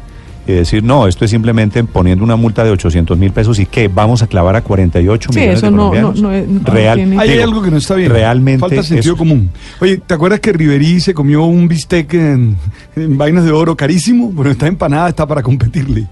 y 0.47 0.53
decir, 0.53 0.83
no, 0.83 1.07
esto 1.07 1.23
es 1.23 1.31
simplemente 1.31 1.83
poniendo 1.83 2.23
una 2.23 2.35
multa 2.35 2.63
de 2.63 2.71
800 2.71 3.17
mil 3.17 3.31
pesos 3.31 3.59
y 3.59 3.65
que 3.65 3.87
vamos 3.87 4.21
a 4.23 4.27
clavar 4.27 4.55
a 4.55 4.61
48 4.61 5.31
Sí, 5.31 5.39
millones 5.39 5.57
eso 5.59 5.65
de 5.67 5.71
no- 5.71 5.77
no- 5.77 5.89
colombianos. 5.89 6.21
no 6.21 6.31
es- 6.33 6.47
no 6.47 6.59
Real, 6.73 6.97
tiene- 6.97 7.19
Ahí 7.19 7.29
hay 7.29 7.35
digo, 7.37 7.43
algo 7.49 7.61
que 7.61 7.71
no 7.71 7.77
está 7.77 7.95
bien. 7.95 8.11
Realmente 8.11 8.59
Falta 8.59 8.83
sentido 8.83 9.13
eso- 9.13 9.17
común. 9.17 9.49
Oye, 9.79 9.97
¿te 10.05 10.13
acuerdas 10.13 10.39
que 10.39 10.51
Riverí 10.51 10.99
se 10.99 11.13
comió 11.13 11.43
un 11.45 11.67
bistec 11.67 12.13
en, 12.15 12.57
en 12.95 13.17
vainas 13.17 13.45
de 13.45 13.51
oro 13.51 13.75
carísimo? 13.77 14.29
Bueno, 14.31 14.51
esta 14.51 14.67
empanada 14.67 15.09
está 15.09 15.25
para 15.27 15.41
competirle. 15.43 16.07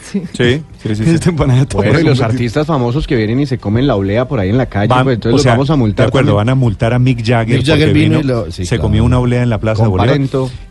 Sí. 0.00 0.22
Sí, 0.32 0.62
sí, 0.82 0.94
sí, 0.94 1.18
sí. 1.18 1.30
Bueno, 1.32 1.54
para 1.66 2.00
y 2.00 2.04
los 2.04 2.20
artistas 2.22 2.66
famosos 2.66 3.06
que 3.06 3.14
vienen 3.16 3.40
y 3.40 3.46
se 3.46 3.58
comen 3.58 3.86
la 3.86 3.94
olea 3.96 4.26
por 4.26 4.38
ahí 4.40 4.48
en 4.48 4.56
la 4.58 4.66
calle, 4.66 4.88
Van- 4.88 5.04
pues 5.04 5.14
entonces 5.16 5.32
o 5.34 5.36
los 5.36 5.42
sea, 5.42 5.52
vamos 5.52 5.70
a 5.70 5.76
multar. 5.76 6.06
De 6.06 6.08
acuerdo, 6.08 6.28
también. 6.30 6.36
van 6.46 6.48
a 6.48 6.54
multar 6.54 6.94
a 6.94 6.98
Mick 6.98 7.22
Jagger. 7.24 7.58
Mick 7.58 7.66
Jagger 7.66 7.92
vino 7.92 8.20
y 8.20 8.22
lo- 8.22 8.46
sí, 8.50 8.64
se 8.64 8.76
claro. 8.76 8.82
comió 8.84 9.04
una 9.04 9.18
oblea 9.18 9.42
en 9.42 9.50
la 9.50 9.58
Plaza 9.58 9.82
de 9.82 9.88
Bolívar. 9.88 10.18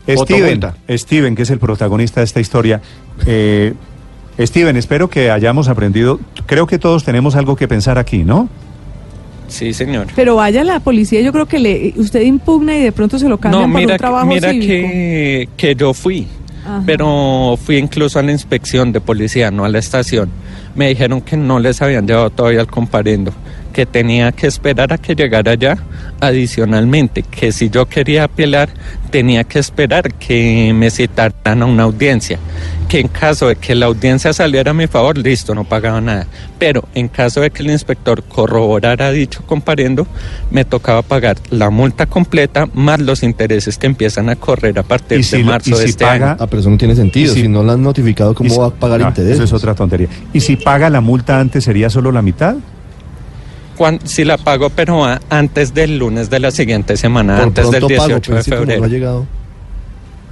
Steven. 0.08 0.60
Steven, 0.90 1.34
que 1.36 1.42
es 1.42 1.50
el 1.50 1.58
protagonista 1.58 2.20
de 2.20 2.24
esta 2.24 2.40
historia. 2.40 2.80
Eh, 3.26 3.74
Steven, 4.40 4.76
espero 4.76 5.08
que 5.08 5.30
hayamos 5.30 5.68
aprendido. 5.68 6.18
Creo 6.46 6.66
que 6.66 6.78
todos 6.78 7.04
tenemos 7.04 7.36
algo 7.36 7.54
que 7.54 7.68
pensar 7.68 7.98
aquí, 7.98 8.24
¿no? 8.24 8.48
Sí, 9.48 9.74
señor. 9.74 10.06
Pero 10.16 10.36
vaya 10.36 10.64
la 10.64 10.80
policía, 10.80 11.20
yo 11.20 11.30
creo 11.30 11.46
que 11.46 11.58
le, 11.58 11.92
usted 11.96 12.22
impugna 12.22 12.74
y 12.76 12.82
de 12.82 12.92
pronto 12.92 13.18
se 13.18 13.28
lo 13.28 13.36
cambian 13.38 13.64
No, 13.64 13.68
por 13.72 13.80
mira, 13.82 13.94
un 13.94 13.98
trabajo 13.98 14.26
mira 14.26 14.50
cívico. 14.50 14.66
que, 14.66 15.48
que 15.58 15.74
yo 15.74 15.92
fui, 15.92 16.26
Pero 16.86 17.58
fui 17.62 17.76
incluso 17.76 18.18
a 18.18 18.22
la 18.22 18.32
inspección 18.32 18.92
de 18.92 19.00
policía, 19.00 19.50
no 19.50 19.64
a 19.64 19.68
la 19.68 19.78
estación. 19.78 20.30
Me 20.74 20.88
dijeron 20.88 21.20
que 21.20 21.36
no 21.36 21.58
les 21.58 21.82
habían 21.82 22.06
llevado 22.06 22.30
todavía 22.30 22.60
al 22.60 22.66
comparendo, 22.66 23.32
que 23.72 23.86
tenía 23.86 24.30
que 24.32 24.46
esperar 24.46 24.92
a 24.92 24.98
que 24.98 25.14
llegara 25.14 25.52
allá. 25.52 25.76
Adicionalmente, 26.20 27.22
que 27.24 27.52
si 27.52 27.68
yo 27.68 27.86
quería 27.86 28.24
apelar, 28.24 28.68
tenía 29.10 29.44
que 29.44 29.58
esperar 29.58 30.14
que 30.14 30.72
me 30.74 30.90
citaran 30.90 31.62
a 31.62 31.66
una 31.66 31.82
audiencia. 31.82 32.38
Que 32.88 33.00
en 33.00 33.08
caso 33.08 33.48
de 33.48 33.56
que 33.56 33.74
la 33.74 33.86
audiencia 33.86 34.32
saliera 34.32 34.70
a 34.70 34.74
mi 34.74 34.86
favor, 34.86 35.18
listo, 35.18 35.54
no 35.54 35.64
pagaba 35.64 36.00
nada. 36.00 36.26
Pero 36.58 36.84
en 36.94 37.08
caso 37.08 37.40
de 37.40 37.50
que 37.50 37.62
el 37.62 37.70
inspector 37.70 38.22
corroborara 38.22 39.10
dicho 39.10 39.42
comparendo, 39.46 40.06
me 40.50 40.64
tocaba 40.64 41.02
pagar 41.02 41.36
la 41.50 41.70
multa 41.70 42.06
completa 42.06 42.68
más 42.72 43.00
los 43.00 43.22
intereses 43.22 43.76
que 43.78 43.86
empiezan 43.86 44.28
a 44.28 44.36
correr 44.36 44.78
a 44.78 44.82
partir 44.82 45.24
si- 45.24 45.38
de 45.38 45.44
marzo 45.44 45.70
y 45.70 45.72
de 45.72 45.78
si 45.78 45.90
este 45.90 46.04
paga- 46.04 46.32
año. 46.32 46.36
Ah, 46.40 46.46
pero 46.46 46.60
eso 46.60 46.70
no 46.70 46.78
tiene 46.78 46.94
sentido. 46.94 47.34
Si- 47.34 47.42
si, 47.42 47.48
no 47.48 47.62
la 47.62 47.72
han 47.74 47.82
notificado, 47.82 48.34
¿cómo 48.34 48.48
si- 48.50 48.58
va 48.58 48.66
a 48.66 48.70
pagar 48.70 49.00
No, 49.00 49.08
interés? 49.08 49.32
Eso 49.34 49.44
es 49.44 49.52
otra 49.52 49.74
tontería. 49.74 50.08
¿Y 50.32 50.40
si 50.40 50.56
paga 50.56 50.88
la 50.88 51.00
multa 51.00 51.40
antes, 51.40 51.64
sería 51.64 51.90
solo 51.90 52.12
la 52.12 52.22
mitad? 52.22 52.56
Cuan- 53.76 54.00
si 54.04 54.24
la 54.24 54.36
pago, 54.38 54.70
pero 54.70 55.04
antes 55.30 55.72
del 55.74 55.98
lunes 55.98 56.28
de 56.30 56.38
la 56.40 56.50
siguiente 56.50 56.96
semana, 56.96 57.36
Por 57.36 57.44
antes 57.44 57.70
del 57.70 57.80
pronto 57.80 57.88
18 57.88 58.30
pago, 58.32 58.36
de 58.36 58.42
febrero. 58.44 58.80
no 58.80 58.86
ha 58.86 58.88
llegado. 58.88 59.26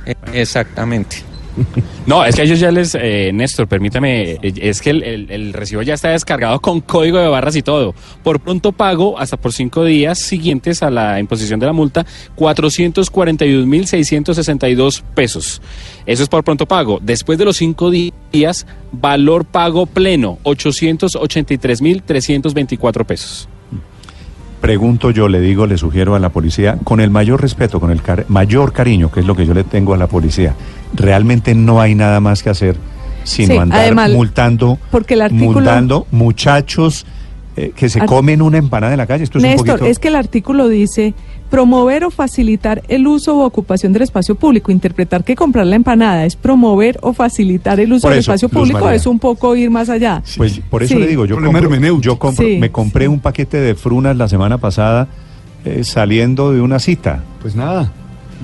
Eh, 0.07 0.15
Exactamente. 0.35 1.23
No, 2.07 2.25
es 2.25 2.35
que 2.35 2.41
a 2.43 2.45
ellos 2.45 2.59
ya 2.59 2.73
les, 2.73 2.97
eh, 3.01 3.31
Néstor, 3.33 3.69
permítame, 3.69 4.33
eh, 4.33 4.53
es 4.57 4.81
que 4.81 4.91
el, 4.91 5.53
recibo 5.53 5.83
ya 5.83 5.95
está 5.95 6.09
descargado 6.11 6.59
con 6.61 6.81
código 6.81 7.19
de 7.19 7.29
barras 7.29 7.55
y 7.57 7.63
todo. 7.63 7.95
Por 8.25 8.41
pronto 8.41 8.73
pago, 8.73 9.17
hasta 9.19 9.37
por 9.37 9.53
cinco 9.53 9.85
días 9.85 10.19
siguientes 10.19 10.83
a 10.83 10.91
la 10.91 11.21
imposición 11.21 11.61
de 11.61 11.67
la 11.67 11.73
multa, 11.73 12.05
441.662 12.37 15.03
pesos. 15.15 15.63
Eso 16.07 16.23
es 16.23 16.29
por 16.29 16.43
pronto 16.43 16.67
pago. 16.67 16.99
Después 17.01 17.39
de 17.39 17.45
los 17.45 17.59
cinco 17.59 17.91
días, 17.91 18.67
valor 18.91 19.45
pago 19.45 19.87
pleno, 19.87 20.39
883.324 20.45 23.05
pesos. 23.05 23.49
Pregunto 24.61 25.11
yo, 25.11 25.29
le 25.29 25.41
digo, 25.41 25.67
le 25.67 25.79
sugiero 25.79 26.15
a 26.15 26.19
la 26.19 26.29
policía, 26.29 26.77
con 26.85 27.01
el 27.01 27.09
mayor 27.09 27.41
respeto, 27.41 27.81
con 27.81 27.91
el 27.91 28.03
mayor 28.29 28.75
cariño, 28.75 29.11
que 29.11 29.21
es 29.21 29.27
lo 29.27 29.35
que 29.35 29.47
yo 29.47 29.55
le 29.55 29.65
tengo 29.65 29.95
a 29.95 29.97
la 29.97 30.07
policía, 30.07 30.55
realmente 30.95 31.55
no 31.55 31.81
hay 31.81 31.95
nada 31.95 32.21
más 32.21 32.43
que 32.43 32.51
hacer 32.51 32.77
sino 33.25 33.53
Sí, 33.55 33.59
andar 33.59 33.81
además, 33.81 34.11
multando, 34.13 34.79
porque 34.91 35.15
el 35.15 35.21
artículo- 35.23 35.53
multando 35.61 36.07
muchachos 36.11 37.05
eh, 37.57 37.73
que 37.77 37.89
se 37.89 38.01
Ar- 38.01 38.07
comen 38.07 38.41
una 38.41 38.57
empanada 38.59 38.93
en 38.95 38.99
la 38.99 39.07
calle. 39.07 39.25
Esto 39.25 39.39
es 39.39 39.45
un 39.45 39.51
Néstor, 39.51 39.67
poquito... 39.79 39.87
es 39.87 39.99
que 39.99 40.09
el 40.09 40.17
artículo 40.17 40.69
dice 40.69 41.15
promover 41.51 42.05
o 42.05 42.11
facilitar 42.11 42.81
el 42.89 43.07
uso 43.07 43.37
o 43.37 43.45
ocupación 43.45 43.93
del 43.93 44.03
espacio 44.03 44.37
público. 44.37 44.71
Interpretar 44.73 45.23
que 45.25 45.35
comprar 45.37 45.67
la 45.67 45.77
empanada 45.77 46.25
es 46.25 46.37
promover 46.37 46.99
o 47.03 47.13
facilitar 47.13 47.79
el 47.81 47.93
uso 47.93 48.09
del 48.09 48.21
espacio 48.21 48.49
público 48.49 48.79
María. 48.81 48.95
es 48.95 49.07
un 49.07 49.19
poco 49.19 49.55
ir 49.57 49.69
más 49.69 49.91
allá. 49.91 50.23
Pues 50.37 50.61
por 50.71 50.83
eso 50.83 50.95
Sí. 50.95 51.01
le 51.01 51.07
digo, 51.09 51.27
yo, 51.27 51.37
compro- 51.39 52.01
yo 52.01 52.19
compro- 52.19 52.37
Sí, 52.47 52.57
me 52.59 52.71
compré 52.71 53.07
un 53.09 53.19
paquete 53.21 53.59
de 53.61 53.75
frunas 53.75 54.17
la 54.17 54.29
semana 54.29 54.59
pasada 54.59 55.09
eh, 55.65 55.83
saliendo 55.85 56.53
de 56.53 56.61
una 56.63 56.79
cita. 56.79 57.23
Pues 57.43 57.55
nada. 57.57 57.93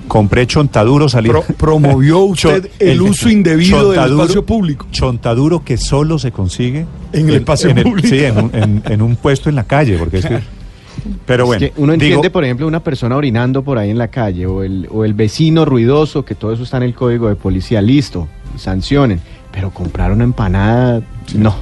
Compré 0.09 0.47
chontaduro 0.47 1.09
saliendo. 1.09 1.43
Pro- 1.43 1.55
promovió 1.57 2.21
usted 2.25 2.71
el 2.79 3.03
uso 3.03 3.29
indebido 3.29 3.91
del 3.91 4.13
espacio 4.13 4.45
público. 4.47 4.87
Chontaduro 4.91 5.65
que 5.65 5.77
solo 5.77 6.19
se 6.19 6.33
consigue 6.33 6.87
En 7.13 7.29
el 7.29 7.37
espacio 7.37 7.75
público. 7.75 8.09
sí, 8.09 8.25
en 8.25 8.39
un, 8.39 8.51
en- 8.55 8.83
en 8.87 9.03
un 9.03 9.17
puesto 9.17 9.49
en 9.49 9.55
la 9.57 9.65
calle, 9.65 9.99
porque 9.99 10.19
es 10.19 10.27
que- 10.27 10.41
Pero 11.27 11.47
bueno, 11.47 11.65
Es 11.65 11.73
que 11.73 11.81
uno 11.81 11.93
digo, 11.93 12.05
entiende, 12.05 12.31
por 12.31 12.43
ejemplo, 12.45 12.67
una 12.67 12.81
persona 12.83 13.17
orinando 13.17 13.63
por 13.63 13.79
ahí 13.79 13.91
en 13.91 13.99
la 13.99 14.09
calle 14.09 14.47
o 14.47 14.63
el, 14.65 14.89
o 14.91 15.05
el 15.05 15.13
vecino 15.15 15.65
ruidoso, 15.65 16.25
que 16.25 16.35
todo 16.35 16.53
eso 16.53 16.63
está 16.63 16.79
en 16.79 16.85
el 16.85 16.95
código 16.95 17.29
de 17.29 17.37
policía, 17.37 17.81
listo, 17.83 18.27
sancionen. 18.57 19.21
Pero 19.53 19.71
comprar 19.71 20.11
una 20.11 20.25
empanada, 20.25 21.03
no. 21.35 21.55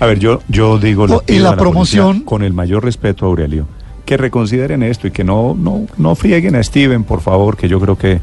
a 0.00 0.06
ver, 0.06 0.18
yo, 0.18 0.40
yo 0.48 0.78
digo 0.78 1.06
No, 1.06 1.22
y 1.26 1.38
la 1.40 1.50
a 1.50 1.56
policía, 1.56 2.02
promoción- 2.02 2.24
con 2.24 2.42
el 2.42 2.52
mayor 2.52 2.84
respeto, 2.84 3.26
Aurelio, 3.26 3.66
que 4.06 4.16
reconsideren 4.16 4.82
esto 4.82 5.06
y 5.06 5.10
que 5.10 5.24
no, 5.24 5.54
no, 5.58 5.82
no 5.98 6.14
frieguen 6.14 6.56
a 6.56 6.62
Steven, 6.62 7.04
por 7.04 7.20
favor, 7.20 7.56
que 7.58 7.68
yo 7.68 7.78
creo 7.80 7.98
que 7.98 8.20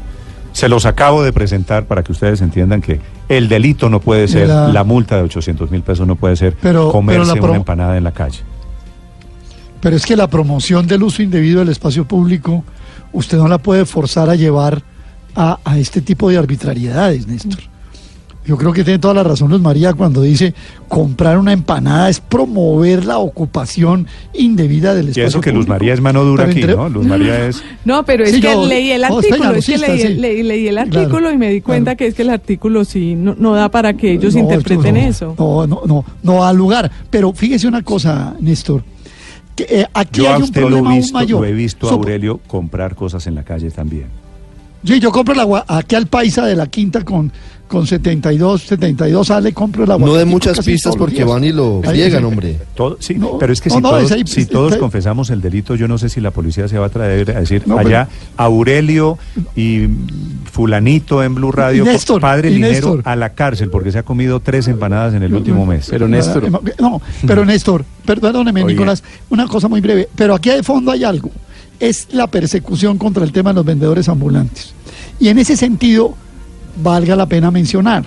se 0.52 0.68
los 0.68 0.86
acabo 0.86 1.22
de 1.22 1.32
presentar 1.32 1.84
para 1.86 2.02
que 2.02 2.10
ustedes 2.12 2.40
entiendan 2.40 2.80
que 2.80 3.00
el 3.28 3.48
delito 3.48 3.88
no 3.90 4.00
puede 4.00 4.26
ser, 4.26 4.48
La- 4.48 4.68
la, 4.68 4.82
multa 4.84 5.16
de 5.16 5.22
800 5.22 5.70
mil 5.70 5.82
pesos 5.82 6.06
no 6.06 6.16
puede 6.16 6.34
ser 6.36 6.56
Pero- 6.60 6.90
comerse 6.90 7.32
pero 7.34 7.46
una 7.46 7.56
empanada 7.56 7.96
en 7.96 8.04
la 8.04 8.12
calle. 8.12 8.40
Pero 9.80 9.96
es 9.96 10.06
que 10.06 10.16
la 10.16 10.28
promoción 10.28 10.86
del 10.86 11.02
uso 11.02 11.22
indebido 11.22 11.58
del 11.60 11.68
espacio 11.68 12.06
público, 12.06 12.64
usted 13.12 13.36
no 13.36 13.48
la 13.48 13.58
puede 13.58 13.84
forzar 13.84 14.30
a 14.30 14.34
llevar 14.34 14.82
a, 15.36 15.58
a 15.64 15.78
este 15.78 16.00
tipo 16.00 16.30
de 16.30 16.38
arbitrariedades, 16.38 17.26
Néstor. 17.26 17.58
Yo 18.46 18.58
creo 18.58 18.74
que 18.74 18.84
tiene 18.84 18.98
toda 18.98 19.14
la 19.14 19.22
razón 19.22 19.50
Luz 19.50 19.62
María 19.62 19.94
cuando 19.94 20.20
dice 20.20 20.52
comprar 20.88 21.38
una 21.38 21.54
empanada 21.54 22.10
es 22.10 22.20
promover 22.20 23.06
la 23.06 23.16
ocupación 23.16 24.06
indebida 24.34 24.94
del 24.94 25.06
Y 25.06 25.08
espacio 25.10 25.26
eso 25.28 25.40
que 25.40 25.50
Luz. 25.50 25.66
María 25.66 25.94
es 25.94 26.00
mano 26.02 26.24
dura 26.24 26.42
Pero 26.44 26.50
aquí, 26.52 26.60
entre- 26.60 26.76
¿no? 26.76 26.88
Luz 26.90 27.06
María 27.06 27.46
es... 27.48 27.62
No, 27.86 28.04
pero 28.04 28.22
es 28.24 28.32
Sí, 28.32 28.40
que 28.42 28.48
yo- 28.52 28.66
leí 28.66 28.90
el 28.90 29.00
no, 29.00 29.16
artículo, 29.16 29.50
es 29.52 29.64
que 29.66 29.78
leí, 29.78 29.98
sí. 30.00 30.08
leí- 30.16 30.42
leí 30.42 30.68
el 30.68 30.74
Claro, 30.74 30.90
artículo 31.00 31.30
y 31.32 31.38
me 31.38 31.50
di 31.50 31.62
cuenta 31.62 31.96
que 31.96 32.06
es 32.06 32.14
que 32.14 32.20
el 32.22 32.28
artículo 32.30 32.84
sí 32.84 33.14
no, 33.14 33.34
no 33.38 33.54
da 33.54 33.70
para 33.70 33.94
que 33.94 34.12
ellos 34.12 34.34
No, 34.34 34.40
interpreten 34.42 34.96
esto 34.98 35.34
eso. 35.34 35.66
no, 35.66 35.66
No, 35.66 35.82
no, 35.86 36.04
no, 36.22 36.42
da 36.42 36.52
lugar. 36.52 36.90
Pero 37.08 37.32
fíjese 37.32 37.66
una 37.66 37.82
cosa, 37.82 38.34
Néstor. 38.40 38.84
Que, 39.56 39.66
eh, 39.70 39.86
aquí 39.94 40.20
Yo 40.20 40.26
hay 40.28 40.34
a 40.34 40.36
un 40.36 40.42
lo 40.42 40.52
problema 40.52 40.88
he 40.88 40.92
aún 40.92 40.96
visto, 41.00 41.14
mayor. 41.14 41.40
lo 41.40 41.46
he 41.46 41.52
visto 41.52 41.88
a 41.88 41.92
Aurelio 41.92 42.40
comprar 42.46 42.94
cosas 42.94 43.26
en 43.26 43.36
la 43.36 43.42
calle 43.42 43.70
también. 43.70 44.08
Sí, 44.84 45.00
yo 45.00 45.10
compro 45.12 45.34
la 45.34 45.42
agua 45.42 45.64
aquí 45.66 45.94
al 45.94 46.08
paisa 46.08 46.44
de 46.44 46.56
la 46.56 46.66
quinta 46.66 47.02
con, 47.04 47.32
con 47.74 47.86
72, 47.88 48.62
72 48.62 49.26
sale, 49.26 49.52
compro 49.52 49.82
el 49.82 49.90
agua. 49.90 50.06
No 50.06 50.14
de 50.14 50.24
muchas 50.24 50.60
pistas 50.64 50.94
porque 50.96 51.24
van 51.24 51.42
y 51.42 51.50
lo 51.50 51.80
friegan, 51.82 52.24
hombre. 52.24 52.56
Todo, 52.76 52.96
sí, 53.00 53.14
No, 53.14 53.36
pero 53.38 53.52
es 53.52 53.60
que 53.60 53.68
no, 53.68 53.74
si, 53.74 53.80
no, 53.80 53.90
todos, 53.90 54.12
ahí- 54.12 54.22
si 54.26 54.46
todos 54.46 54.72
es- 54.74 54.78
confesamos 54.78 55.30
el 55.30 55.40
delito, 55.40 55.74
yo 55.74 55.88
no 55.88 55.98
sé 55.98 56.08
si 56.08 56.20
la 56.20 56.30
policía 56.30 56.68
se 56.68 56.78
va 56.78 56.86
a 56.86 56.88
traer 56.88 57.32
a 57.36 57.40
decir 57.40 57.64
No, 57.66 57.76
allá 57.76 58.06
Aurelio 58.36 59.18
y 59.56 59.88
fulanito 60.52 61.22
en 61.24 61.34
Blue 61.34 61.50
Radio, 61.50 61.82
Y 61.82 61.86
Néstor, 61.86 62.20
padre 62.20 62.50
y 62.50 62.54
Linero, 62.54 62.72
Néstor. 62.94 63.02
a 63.04 63.16
la 63.16 63.30
cárcel 63.30 63.70
porque 63.70 63.90
se 63.90 63.98
ha 63.98 64.02
comido 64.04 64.38
tres 64.38 64.68
empanadas 64.68 65.14
en 65.14 65.24
el 65.24 65.34
último 65.34 65.66
mes. 65.66 65.88
Pero 65.90 66.06
Néstor, 66.06 66.48
No, 66.80 67.02
pero 67.26 67.44
Néstor, 67.44 67.84
perdóneme. 68.06 68.62
Nicolás, 68.64 69.02
una 69.30 69.48
cosa 69.48 69.66
muy 69.68 69.80
breve. 69.80 70.08
Pero 70.14 70.34
aquí 70.34 70.50
de 70.50 70.62
fondo 70.62 70.92
hay 70.92 71.02
algo. 71.02 71.30
Es 71.80 72.06
la 72.12 72.28
persecución 72.28 72.98
contra 72.98 73.24
el 73.24 73.32
tema 73.32 73.50
de 73.50 73.54
los 73.56 73.64
vendedores 73.64 74.08
ambulantes. 74.08 74.72
Y 75.18 75.28
en 75.28 75.38
ese 75.38 75.56
sentido, 75.56 76.14
valga 76.82 77.16
la 77.16 77.26
pena 77.26 77.50
mencionar, 77.50 78.04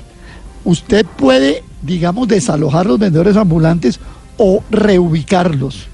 usted 0.64 1.06
puede, 1.06 1.64
digamos, 1.82 2.28
desalojar 2.28 2.86
los 2.86 3.00
vendedores 3.00 3.38
ambulantes 3.38 4.00
o 4.38 4.64
reubicarlos. 4.70 5.88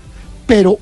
Pero 0.45 0.77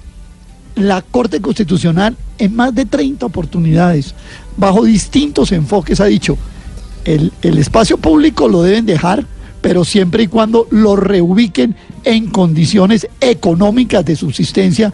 la 0.76 1.02
Corte 1.02 1.42
Constitucional 1.42 2.16
en 2.38 2.56
más 2.56 2.74
de 2.74 2.86
30 2.86 3.26
oportunidades, 3.26 4.16
bajo 4.58 4.84
distintos 4.84 5.52
enfoques, 5.52 6.00
ha 6.00 6.06
dicho, 6.06 6.38
el, 7.06 7.32
el 7.42 7.58
espacio 7.58 7.98
público 7.98 8.48
lo 8.48 8.64
deben 8.64 8.86
dejar, 8.86 9.26
pero 9.62 9.86
siempre 9.86 10.24
y 10.24 10.28
cuando 10.28 10.68
lo 10.72 10.96
reubiquen 10.96 11.76
en 12.04 12.28
condiciones 12.28 13.08
económicas 13.20 14.04
de 14.06 14.16
subsistencia 14.16 14.92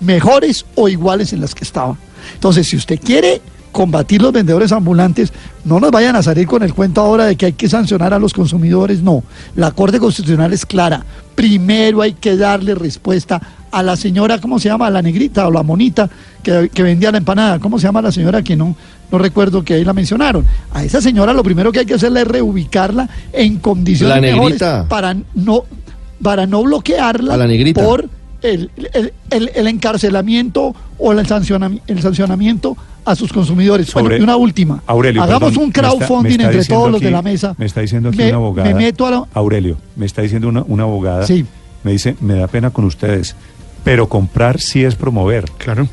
mejores 0.00 0.66
o 0.76 0.88
iguales 0.88 1.32
en 1.32 1.40
las 1.40 1.54
que 1.54 1.64
estaban. 1.64 1.98
Entonces, 2.34 2.68
si 2.68 2.76
usted 2.76 3.00
quiere 3.00 3.40
combatir 3.74 4.22
los 4.22 4.32
vendedores 4.32 4.70
ambulantes, 4.70 5.32
no 5.64 5.80
nos 5.80 5.90
vayan 5.90 6.14
a 6.14 6.22
salir 6.22 6.46
con 6.46 6.62
el 6.62 6.72
cuento 6.72 7.00
ahora 7.00 7.24
de 7.26 7.34
que 7.34 7.46
hay 7.46 7.52
que 7.54 7.68
sancionar 7.68 8.14
a 8.14 8.20
los 8.20 8.32
consumidores, 8.32 9.02
no. 9.02 9.24
La 9.56 9.72
Corte 9.72 9.98
Constitucional 9.98 10.52
es 10.52 10.64
clara. 10.64 11.04
Primero 11.34 12.00
hay 12.00 12.12
que 12.12 12.36
darle 12.36 12.76
respuesta 12.76 13.42
a 13.72 13.82
la 13.82 13.96
señora, 13.96 14.40
¿cómo 14.40 14.60
se 14.60 14.68
llama? 14.68 14.86
A 14.86 14.90
la 14.90 15.02
negrita 15.02 15.48
o 15.48 15.50
la 15.50 15.64
monita 15.64 16.08
que, 16.44 16.70
que 16.72 16.82
vendía 16.84 17.10
la 17.10 17.18
empanada. 17.18 17.58
¿Cómo 17.58 17.80
se 17.80 17.88
llama 17.88 18.00
la 18.00 18.12
señora 18.12 18.42
que 18.42 18.54
no, 18.54 18.76
no 19.10 19.18
recuerdo 19.18 19.64
que 19.64 19.74
ahí 19.74 19.84
la 19.84 19.92
mencionaron? 19.92 20.46
A 20.72 20.84
esa 20.84 21.00
señora 21.00 21.32
lo 21.32 21.42
primero 21.42 21.72
que 21.72 21.80
hay 21.80 21.86
que 21.86 21.94
hacerle 21.94 22.20
es 22.22 22.28
reubicarla 22.28 23.08
en 23.32 23.58
condiciones 23.58 24.14
La 24.14 24.20
mejores 24.22 24.62
para 24.88 25.16
no, 25.34 25.64
para 26.22 26.46
no 26.46 26.62
bloquearla 26.62 27.34
A 27.34 27.36
la 27.36 27.48
negrita. 27.48 27.82
por 27.84 28.08
el, 28.44 28.70
el- 28.92 29.12
el- 29.30 29.50
el 29.54 29.66
encarcelamiento 29.66 30.74
o 30.98 31.12
el, 31.12 31.18
sancionami- 31.26 31.80
el 31.86 32.00
sancionamiento 32.02 32.76
a 33.04 33.14
sus 33.14 33.32
consumidores. 33.32 33.92
bueno, 33.92 34.16
y 34.16 34.20
una 34.20 34.36
última. 34.36 34.82
Aurelio, 34.86 35.22
Hagamos 35.22 35.50
perdón, 35.50 35.64
un 35.64 35.64
me 35.64 35.68
está- 35.72 35.82
me 35.82 35.88
crowdfunding 35.98 36.30
está 36.40 36.44
entre 36.52 36.64
todos 36.64 36.90
los 36.90 37.00
de 37.00 37.10
la 37.10 37.22
mesa. 37.22 37.54
Me 37.58 37.66
está 37.66 37.80
diciendo 37.80 38.08
aquí 38.10 38.18
Me- 38.18 38.28
una 38.28 38.36
abogada. 38.36 38.68
Me 38.68 38.74
meto 38.74 39.06
a 39.06 39.10
la- 39.10 39.24
Aurelio, 39.34 39.76
me 39.96 40.06
está 40.06 40.22
diciendo 40.22 40.48
una, 40.48 40.62
una 40.66 40.84
abogada. 40.84 41.26
Sí. 41.26 41.44
Me 41.82 41.92
dice, 41.92 42.16
me 42.20 42.34
da 42.34 42.46
pena 42.46 42.70
con 42.70 42.84
ustedes, 42.86 43.36
pero 43.82 44.08
comprar 44.08 44.60
sí 44.60 44.84
es 44.84 44.94
promover. 44.94 45.44
Claro. 45.58 45.86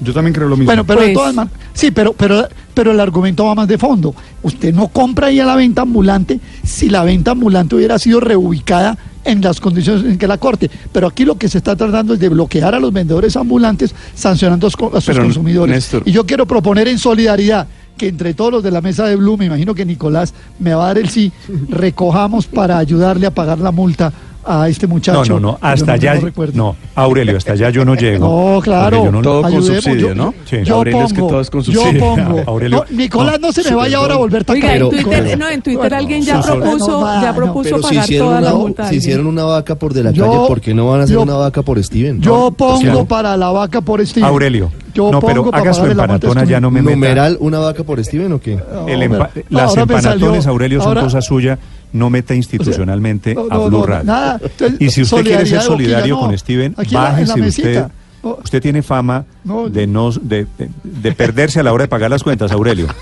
Yo 0.00 0.12
también 0.12 0.34
creo 0.34 0.48
lo 0.48 0.56
mismo. 0.56 0.66
Bueno, 0.66 0.84
pero 0.84 1.00
de 1.00 1.06
Pues- 1.08 1.14
todas 1.14 1.34
maneras, 1.34 1.60
sí, 1.74 1.92
pero, 1.92 2.12
pero, 2.12 2.48
pero 2.74 2.90
el 2.90 2.98
argumento 2.98 3.44
va 3.44 3.54
más 3.54 3.68
de 3.68 3.78
fondo. 3.78 4.12
Usted 4.42 4.74
no 4.74 4.88
compra 4.88 5.28
ahí 5.28 5.38
a 5.38 5.44
la 5.44 5.54
venta 5.54 5.82
ambulante 5.82 6.40
si 6.64 6.88
la 6.88 7.04
venta 7.04 7.30
ambulante 7.30 7.76
hubiera 7.76 8.00
sido 8.00 8.18
reubicada 8.18 8.98
en 9.24 9.40
las 9.40 9.60
condiciones 9.60 10.04
en 10.04 10.18
que 10.18 10.26
la 10.26 10.38
corte. 10.38 10.70
Pero 10.92 11.06
aquí 11.06 11.24
lo 11.24 11.36
que 11.36 11.48
se 11.48 11.58
está 11.58 11.76
tratando 11.76 12.14
es 12.14 12.20
de 12.20 12.28
bloquear 12.28 12.74
a 12.74 12.80
los 12.80 12.92
vendedores 12.92 13.36
ambulantes 13.36 13.94
sancionando 14.14 14.66
a 14.66 14.70
sus- 14.70 15.04
Pero, 15.04 15.22
consumidores. 15.22 15.74
Néstor. 15.74 16.02
Y 16.04 16.12
yo 16.12 16.26
quiero 16.26 16.46
proponer 16.46 16.88
en 16.88 16.98
solidaridad 16.98 17.66
que 17.96 18.08
entre 18.08 18.34
todos 18.34 18.50
los 18.52 18.62
de 18.62 18.70
la 18.70 18.80
mesa 18.80 19.06
de 19.06 19.16
Blue, 19.16 19.36
me 19.36 19.44
imagino 19.46 19.74
que 19.74 19.84
Nicolás 19.84 20.32
me 20.58 20.74
va 20.74 20.84
a 20.84 20.86
dar 20.88 20.98
el 20.98 21.08
sí, 21.10 21.30
recojamos 21.68 22.46
para 22.46 22.78
ayudarle 22.78 23.26
a 23.26 23.30
pagar 23.30 23.58
la 23.58 23.70
multa 23.70 24.12
a 24.44 24.68
este 24.68 24.86
No, 24.86 24.94
muchacho. 24.94 25.34
no, 25.34 25.40
no, 25.40 25.50
Yo 25.52 25.58
hasta 25.60 25.92
allá. 25.92 26.14
recuerdo. 26.14 26.52
No, 26.56 26.76
Aurelio, 26.94 27.36
hasta 27.36 27.52
allá 27.52 27.70
yo 27.70 27.84
no 27.84 27.94
llego. 27.94 28.26
No, 28.54 28.60
claro. 28.60 29.04
yo 29.04 29.12
no- 29.12 29.22
Todo 29.22 29.42
con 29.42 29.62
subsidio, 29.62 30.08
yo- 30.08 30.14
¿no? 30.14 30.34
Sí. 30.44 30.58
Yo 30.64 30.76
Aurelio, 30.76 31.04
es 31.04 31.12
que 31.12 31.18
pongo, 31.20 31.30
todo 31.32 31.40
es 31.40 31.50
con 31.50 31.62
yo 31.62 31.82
subsidio. 31.82 32.00
pongo. 32.00 32.42
Aurelio, 32.46 32.84
No, 32.90 32.96
Nicolás, 32.96 33.40
no, 33.40 33.52
se 33.52 33.62
me 33.64 33.70
no, 33.70 33.76
vaya 33.78 33.98
ahora 33.98 34.14
a 34.14 34.16
volver 34.18 34.44
tan 34.44 34.56
Oiga, 34.56 34.74
en 34.76 34.88
Twitter, 34.90 35.38
no, 35.38 35.48
en 35.48 35.62
Twitter 35.62 35.94
alguien 35.94 36.22
ya 36.22 36.40
propuso, 36.40 36.88
No, 36.88 37.00
no, 37.14 37.22
ya 37.22 37.28
no. 37.30 37.36
propuso 37.36 37.76
si 37.76 37.82
pagar 37.82 38.04
hicieron, 38.04 38.28
toda 38.28 38.40
la 38.40 38.50
una, 38.54 38.58
multa. 38.58 38.82
a 38.84 38.88
si 38.88 38.96
hicieron 38.96 39.26
una 39.26 39.44
vaca 39.44 39.74
por 39.76 39.94
de 39.94 40.02
la 40.04 40.10
Yo- 40.10 40.26
calle, 40.26 40.38
¿por 40.48 40.60
qué 40.60 40.74
no 40.74 40.88
van 40.90 41.00
a 41.00 41.04
hacer 41.04 41.14
yo- 41.14 41.22
una 41.22 41.34
vaca 41.34 41.62
por 41.62 41.82
Steven? 41.82 42.20
Yo 42.20 42.50
pongo 42.56 42.82
no. 42.84 43.04
para 43.04 43.36
la 43.36 43.50
vaca 43.50 43.80
por 43.80 44.04
Steven. 44.06 44.28
Aurelio, 44.28 44.70
Yo 44.94 45.10
no, 45.10 45.20
pero 45.20 45.48
haga 45.52 45.72
su 45.72 45.84
empanatona, 45.86 46.44
ya 46.44 46.60
no 46.60 46.70
me 46.70 46.82
meta. 46.82 46.94
¿Numeral 46.94 47.36
una 47.40 47.58
vaca 47.58 47.82
por 47.84 48.02
Steven 48.04 48.32
o 48.32 48.40
qué? 48.40 48.56
No, 48.56 48.88
El 48.88 49.00
pero- 49.00 49.14
empa- 49.24 49.30
no, 49.48 49.58
las 49.58 50.02
salió- 50.02 50.50
Aurelio, 50.50 50.80
son 50.80 50.88
ahora- 50.88 51.02
cosa 51.02 51.20
suya. 51.22 51.58
No 51.92 52.08
meta 52.08 52.34
institucionalmente 52.34 53.34
no, 53.34 53.46
a 53.50 53.58
Blue 53.66 53.80
no, 53.80 53.86
Radio. 53.86 54.04
nada. 54.04 54.40
Entonces, 54.42 54.80
y 54.80 54.90
si 54.90 55.02
usted 55.02 55.22
quiere 55.24 55.44
ser 55.44 55.58
boquilla, 55.58 55.60
solidario 55.62 56.14
no. 56.14 56.20
con 56.22 56.38
Steven, 56.38 56.74
Aquí 56.78 56.94
la- 56.94 57.00
bájese 57.02 57.40
usted. 57.42 57.84
Usted 58.22 58.62
tiene 58.62 58.82
fama 58.82 59.24
No. 59.42 59.68
de 59.68 59.86
no 59.88 60.10
de, 60.12 60.46
de- 60.56 60.68
de 60.84 61.12
perderse 61.12 61.58
a 61.58 61.64
la 61.64 61.72
hora 61.72 61.82
de 61.84 61.88
pagar 61.88 62.08
las 62.08 62.22
cuentas, 62.22 62.50
Aurelio. 62.52 62.86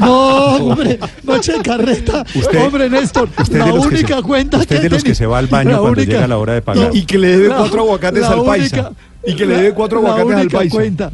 No, 0.00 0.54
hombre, 0.56 0.98
noche 1.24 1.52
de 1.52 1.60
carreta. 1.60 2.24
Usted- 2.34 2.64
hombre, 2.64 2.88
Néstor, 2.88 3.28
usted 3.40 3.58
la 3.58 3.64
que 3.66 3.72
única 3.72 4.16
se- 4.16 4.22
cuenta 4.22 4.56
usted 4.58 4.76
que 4.76 4.82
de 4.82 4.90
los 4.90 5.02
que 5.04 5.14
se 5.14 5.26
va 5.26 5.38
al 5.38 5.48
baño 5.48 5.80
cuando 5.80 6.02
llega 6.02 6.26
la 6.26 6.38
hora 6.38 6.54
de 6.54 6.62
pagar. 6.62 6.90
Y 6.94 7.02
que 7.04 7.18
le 7.18 7.36
debe 7.36 7.48
cuatro 7.54 7.80
aguacates 7.82 8.22
la 8.22 8.28
al 8.28 8.44
paisa. 8.44 8.90
Y 9.26 9.34
que 9.34 9.46
le 9.46 9.56
debe 9.56 9.72
cuatro 9.72 9.98
aguacates 9.98 10.54
al. 10.54 10.68
Cuenta, 10.68 11.10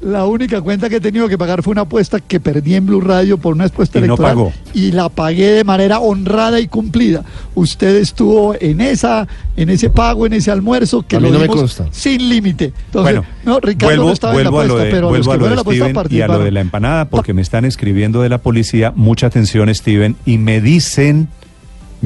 la 0.00 0.26
única 0.26 0.60
cuenta 0.60 0.88
que 0.90 0.96
he 0.96 1.00
tenido 1.00 1.26
que 1.26 1.38
pagar 1.38 1.62
fue 1.62 1.72
una 1.72 1.80
apuesta 1.82 2.20
que 2.20 2.38
perdí 2.38 2.74
en 2.74 2.84
Blue 2.86 3.00
Radio 3.00 3.38
por 3.38 3.54
una 3.54 3.64
apuesta 3.64 3.98
Y 3.98 4.02
no 4.02 4.06
electoral. 4.08 4.32
pagó. 4.34 4.52
Y 4.74 4.92
la 4.92 5.08
pagué 5.08 5.52
de 5.52 5.64
manera 5.64 6.00
honrada 6.00 6.60
y 6.60 6.68
cumplida. 6.68 7.24
Usted 7.54 7.96
estuvo 7.96 8.54
en 8.60 8.82
esa, 8.82 9.26
en 9.56 9.70
ese 9.70 9.88
pago, 9.88 10.26
en 10.26 10.34
ese 10.34 10.50
almuerzo 10.50 11.02
que 11.02 11.16
A 11.16 11.20
mí 11.20 11.28
lo 11.28 11.34
no 11.34 11.40
me 11.40 11.46
consta. 11.46 11.86
sin 11.92 12.28
límite. 12.28 12.72
Entonces, 12.86 13.14
Bueno, 13.16 13.24
no, 13.44 13.58
Ricardo 13.60 13.86
vuelvo, 13.96 14.06
no 14.08 14.12
estaba 14.12 14.34
en 14.34 14.44
la 14.44 14.50
vuelvo 14.50 14.60
a 14.60 14.64
lo 14.66 14.72
apuesta, 14.74 14.84
de, 14.84 14.90
pero 14.90 15.08
vuelvo 15.08 15.24
los 15.24 15.28
a 15.28 15.30
que 15.32 15.36
lo 15.38 15.40
fueron 15.40 15.50
de 15.50 15.56
la 15.56 15.60
apuesta 15.62 16.14
y 16.14 16.20
a 16.20 16.28
lo 16.28 16.38
de 16.44 16.50
la 16.52 16.60
empanada, 16.60 17.08
porque 17.08 17.32
me 17.32 17.40
están 17.42 17.64
escribiendo 17.64 18.20
de 18.20 18.28
la 18.28 18.38
policía. 18.38 18.92
Mucha 18.94 19.28
atención, 19.28 19.74
Steven, 19.74 20.16
y 20.26 20.36
me 20.38 20.60
dicen 20.60 21.28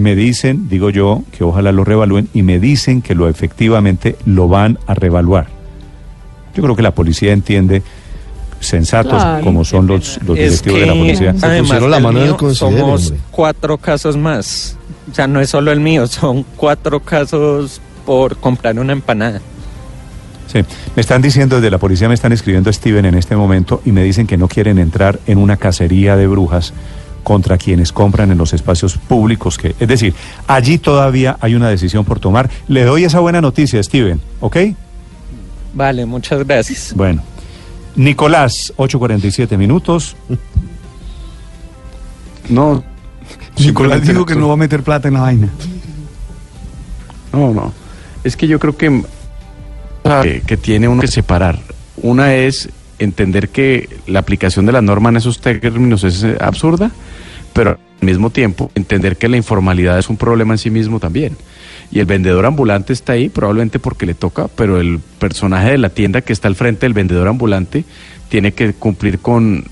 me 0.00 0.14
dicen, 0.16 0.68
digo 0.68 0.90
yo, 0.90 1.22
que 1.36 1.44
ojalá 1.44 1.70
lo 1.72 1.84
revalúen 1.84 2.28
y 2.34 2.42
me 2.42 2.58
dicen 2.58 3.02
que 3.02 3.14
lo 3.14 3.28
efectivamente 3.28 4.16
lo 4.26 4.48
van 4.48 4.78
a 4.86 4.94
revaluar. 4.94 5.46
Yo 6.54 6.62
creo 6.62 6.74
que 6.74 6.82
la 6.82 6.90
policía 6.94 7.32
entiende 7.32 7.82
sensatos 8.58 9.22
Claro. 9.22 9.44
como 9.44 9.64
son 9.64 9.86
los, 9.86 10.18
los 10.26 10.36
Es 10.38 10.62
directivos 10.62 10.80
de 10.80 10.86
la 10.86 10.92
policía. 10.94 11.34
además 11.42 11.82
la 11.82 12.00
mano 12.00 12.20
mío, 12.20 12.54
somos 12.54 13.06
hombre. 13.06 13.20
cuatro 13.30 13.78
casos 13.78 14.16
más. 14.16 14.76
O 15.10 15.14
sea, 15.14 15.26
no 15.26 15.40
es 15.40 15.48
solo 15.50 15.72
el 15.72 15.80
mío, 15.80 16.06
son 16.06 16.44
cuatro 16.56 17.00
casos 17.00 17.80
por 18.04 18.36
comprar 18.36 18.78
una 18.78 18.92
empanada. 18.92 19.40
Sí, 20.52 20.58
me 20.96 21.00
están 21.00 21.22
diciendo 21.22 21.56
desde 21.56 21.70
la 21.70 21.78
policía, 21.78 22.08
me 22.08 22.14
están 22.14 22.32
escribiendo 22.32 22.72
Steven 22.72 23.04
en 23.06 23.14
este 23.14 23.36
momento 23.36 23.80
y 23.84 23.92
me 23.92 24.02
dicen 24.02 24.26
que 24.26 24.36
no 24.36 24.48
quieren 24.48 24.78
entrar 24.78 25.20
en 25.26 25.38
una 25.38 25.56
cacería 25.56 26.16
de 26.16 26.26
brujas 26.26 26.72
contra 27.22 27.58
quienes 27.58 27.92
compran 27.92 28.30
en 28.30 28.38
los 28.38 28.52
espacios 28.52 28.96
públicos. 28.96 29.58
Que, 29.58 29.74
es 29.78 29.88
decir, 29.88 30.14
allí 30.46 30.78
todavía 30.78 31.36
hay 31.40 31.54
una 31.54 31.68
decisión 31.68 32.04
por 32.04 32.20
tomar. 32.20 32.50
Le 32.68 32.84
doy 32.84 33.04
esa 33.04 33.20
buena 33.20 33.40
noticia, 33.40 33.82
Steven, 33.82 34.20
¿ok? 34.40 34.56
Vale, 35.74 36.06
muchas 36.06 36.44
gracias. 36.46 36.92
Bueno. 36.94 37.22
Nicolás, 37.96 38.72
8.47 38.76 39.58
minutos. 39.58 40.16
No. 42.48 42.82
Nicolás 43.58 44.06
dijo 44.06 44.24
que 44.24 44.34
no 44.34 44.48
va 44.48 44.54
a 44.54 44.56
meter 44.56 44.82
plata 44.82 45.08
en 45.08 45.14
la 45.14 45.20
vaina. 45.20 45.48
No, 47.32 47.52
no. 47.52 47.72
Es 48.24 48.36
que 48.36 48.46
yo 48.46 48.58
creo 48.58 48.76
que, 48.76 49.02
que, 50.22 50.42
que 50.42 50.56
tiene 50.56 50.88
uno 50.88 51.00
que 51.00 51.08
separar. 51.08 51.58
Una 52.02 52.34
es 52.34 52.68
entender 53.00 53.48
que 53.48 53.88
la 54.06 54.20
aplicación 54.20 54.66
de 54.66 54.72
la 54.72 54.82
norma 54.82 55.08
en 55.08 55.16
esos 55.16 55.40
términos 55.40 56.04
es 56.04 56.22
eh, 56.22 56.36
absurda, 56.40 56.90
pero 57.52 57.70
al 57.70 58.06
mismo 58.06 58.30
tiempo 58.30 58.70
entender 58.74 59.16
que 59.16 59.28
la 59.28 59.36
informalidad 59.36 59.98
es 59.98 60.08
un 60.08 60.16
problema 60.16 60.54
en 60.54 60.58
sí 60.58 60.70
mismo 60.70 61.00
también. 61.00 61.36
Y 61.92 61.98
el 61.98 62.06
vendedor 62.06 62.46
ambulante 62.46 62.92
está 62.92 63.14
ahí 63.14 63.28
probablemente 63.28 63.78
porque 63.78 64.06
le 64.06 64.14
toca, 64.14 64.48
pero 64.48 64.80
el 64.80 65.00
personaje 65.18 65.72
de 65.72 65.78
la 65.78 65.90
tienda 65.90 66.20
que 66.20 66.32
está 66.32 66.48
al 66.48 66.54
frente 66.54 66.86
del 66.86 66.94
vendedor 66.94 67.28
ambulante 67.28 67.84
tiene 68.28 68.52
que 68.52 68.72
cumplir 68.74 69.18
con 69.18 69.64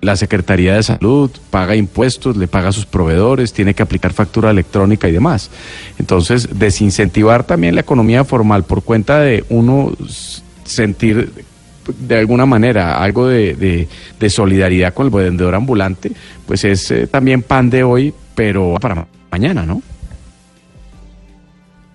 la 0.00 0.16
Secretaría 0.16 0.74
de 0.74 0.82
Salud, 0.82 1.30
paga 1.50 1.76
impuestos, 1.76 2.36
le 2.36 2.48
paga 2.48 2.70
a 2.70 2.72
sus 2.72 2.86
proveedores, 2.86 3.52
tiene 3.52 3.72
que 3.72 3.84
aplicar 3.84 4.12
factura 4.12 4.50
electrónica 4.50 5.08
y 5.08 5.12
demás. 5.12 5.48
Entonces, 5.98 6.48
desincentivar 6.58 7.44
también 7.44 7.76
la 7.76 7.82
economía 7.82 8.24
formal 8.24 8.64
por 8.64 8.82
cuenta 8.82 9.20
de 9.20 9.44
uno 9.48 9.92
sentir 10.64 11.44
de 11.98 12.18
alguna 12.18 12.46
manera 12.46 13.02
algo 13.02 13.26
de, 13.26 13.54
de- 13.54 13.88
de 14.20 14.30
solidaridad 14.30 14.94
con 14.94 15.06
el 15.06 15.12
vendedor 15.12 15.54
ambulante, 15.54 16.12
pues 16.46 16.64
es 16.64 16.90
eh, 16.90 17.06
también 17.06 17.42
pan 17.42 17.70
de 17.70 17.82
hoy, 17.84 18.12
pero 18.34 18.74
para 18.80 18.94
ma- 18.94 19.06
mañana, 19.30 19.64
¿no? 19.64 19.82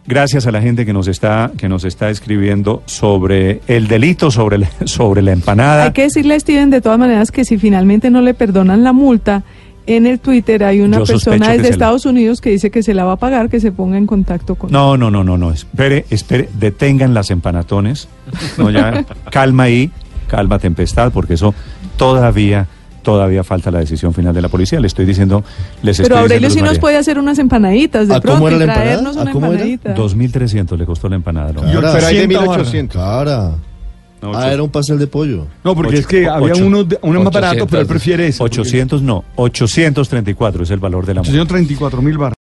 Gracias 0.06 0.48
a 0.48 0.52
la 0.52 0.62
gente 0.62 0.86
que 0.86 0.94
nos 0.94 1.10
está, 1.10 1.52
que 1.58 1.68
nos 1.68 1.84
está 1.84 2.10
escribiendo 2.10 2.82
sobre 2.86 3.60
el 3.68 3.90
delito, 3.90 4.32
sobre, 4.32 4.58
la- 4.60 4.70
sobre 4.86 5.22
la 5.22 5.34
empanada. 5.34 5.84
Hay 5.86 5.92
que 5.92 6.04
decirle 6.04 6.36
a 6.36 6.40
Steven 6.40 6.70
de 6.70 6.80
todas 6.80 6.98
maneras 6.98 7.30
que 7.32 7.44
si 7.44 7.58
finalmente 7.58 8.10
no 8.10 8.22
le 8.22 8.34
perdonan 8.34 8.84
la 8.86 8.94
multa, 8.94 9.44
en 9.88 10.06
el 10.06 10.20
Twitter 10.20 10.64
hay 10.64 10.82
una 10.82 11.00
Yo 11.00 11.06
persona 11.06 11.50
desde 11.50 11.64
la- 11.64 11.70
Estados 11.70 12.06
Unidos 12.06 12.42
que 12.42 12.50
dice 12.52 12.70
que 12.72 12.84
se 12.84 12.94
la 12.94 13.04
va 13.06 13.14
a 13.14 13.16
pagar, 13.18 13.50
que 13.50 13.60
se 13.60 13.72
ponga 13.72 13.98
en 13.98 14.06
contacto 14.06 14.56
con 14.56 14.72
No, 14.72 14.98
no, 14.98 15.10
no, 15.10 15.24
no, 15.24 15.38
no. 15.38 15.52
Espere, 15.52 16.06
espere, 16.10 16.50
detengan 16.60 17.14
las 17.14 17.32
empanatones. 17.32 18.08
No, 18.58 18.70
ya, 18.70 19.06
calma 19.32 19.64
ahí, 19.64 19.90
calma 20.28 20.60
tempestad, 20.60 21.12
porque 21.12 21.34
eso 21.36 21.54
todavía, 21.98 22.68
todavía 23.02 23.44
falta 23.44 23.72
la 23.72 23.80
decisión 23.80 24.14
final 24.14 24.34
de 24.34 24.42
la 24.42 24.50
policía. 24.50 24.80
Le 24.80 24.88
estoy 24.88 25.06
diciendo, 25.06 25.44
les 25.82 25.98
Pero 25.98 26.08
estoy 26.16 26.18
Aurelio 26.24 26.48
diciendo, 26.50 26.54
sí 26.54 26.60
Luz 26.60 26.70
nos 26.74 26.80
puede 26.80 26.98
hacer 26.98 27.18
unas 27.18 27.40
empanaditas 27.40 28.08
de 28.08 28.16
¿A 28.16 28.22
cómo 28.22 28.46
pronto 28.46 28.48
era 28.50 28.56
y 28.56 28.60
la 28.60 28.64
empanada? 28.66 28.86
traernos 28.92 29.18
¿A 29.18 29.22
una 29.22 29.32
cómo 29.32 29.46
era? 29.54 29.64
empanadita. 29.64 29.96
2.300 29.96 30.78
le 30.78 30.86
costó 30.86 31.10
la 31.10 31.16
empanada. 31.16 31.54
¿no? 31.54 31.62
Cara, 31.62 31.94
Pero 31.94 32.08
hay 32.08 32.18
de 32.28 32.38
800 32.38 32.42
1800. 32.58 33.02
cara. 33.02 33.52
No, 34.22 34.36
Ah, 34.36 34.52
era 34.52 34.64
un 34.64 34.70
pastel 34.72 34.98
de 34.98 35.06
pollo. 35.06 35.46
No, 35.64 35.76
porque 35.76 35.90
Ocho- 35.92 36.00
es 36.00 36.08
que 36.08 36.28
había 36.28 36.54
ocho- 36.54 36.66
uno, 36.66 36.84
de- 36.84 36.98
uno 37.04 37.24
más 37.24 37.32
barato, 37.34 37.68
pero 37.68 37.82
él 37.82 37.86
800. 37.86 37.88
prefiere 37.88 38.28
ese. 38.28 38.44
800 38.44 39.02
no, 39.04 39.24
834 39.36 40.64
es 40.64 40.72
el 40.72 40.80
valor 40.80 41.06
de 41.06 41.14
la 41.14 41.22
multa. 41.22 41.32
834 41.32 42.02
mil 42.02 42.18
bar. 42.18 42.36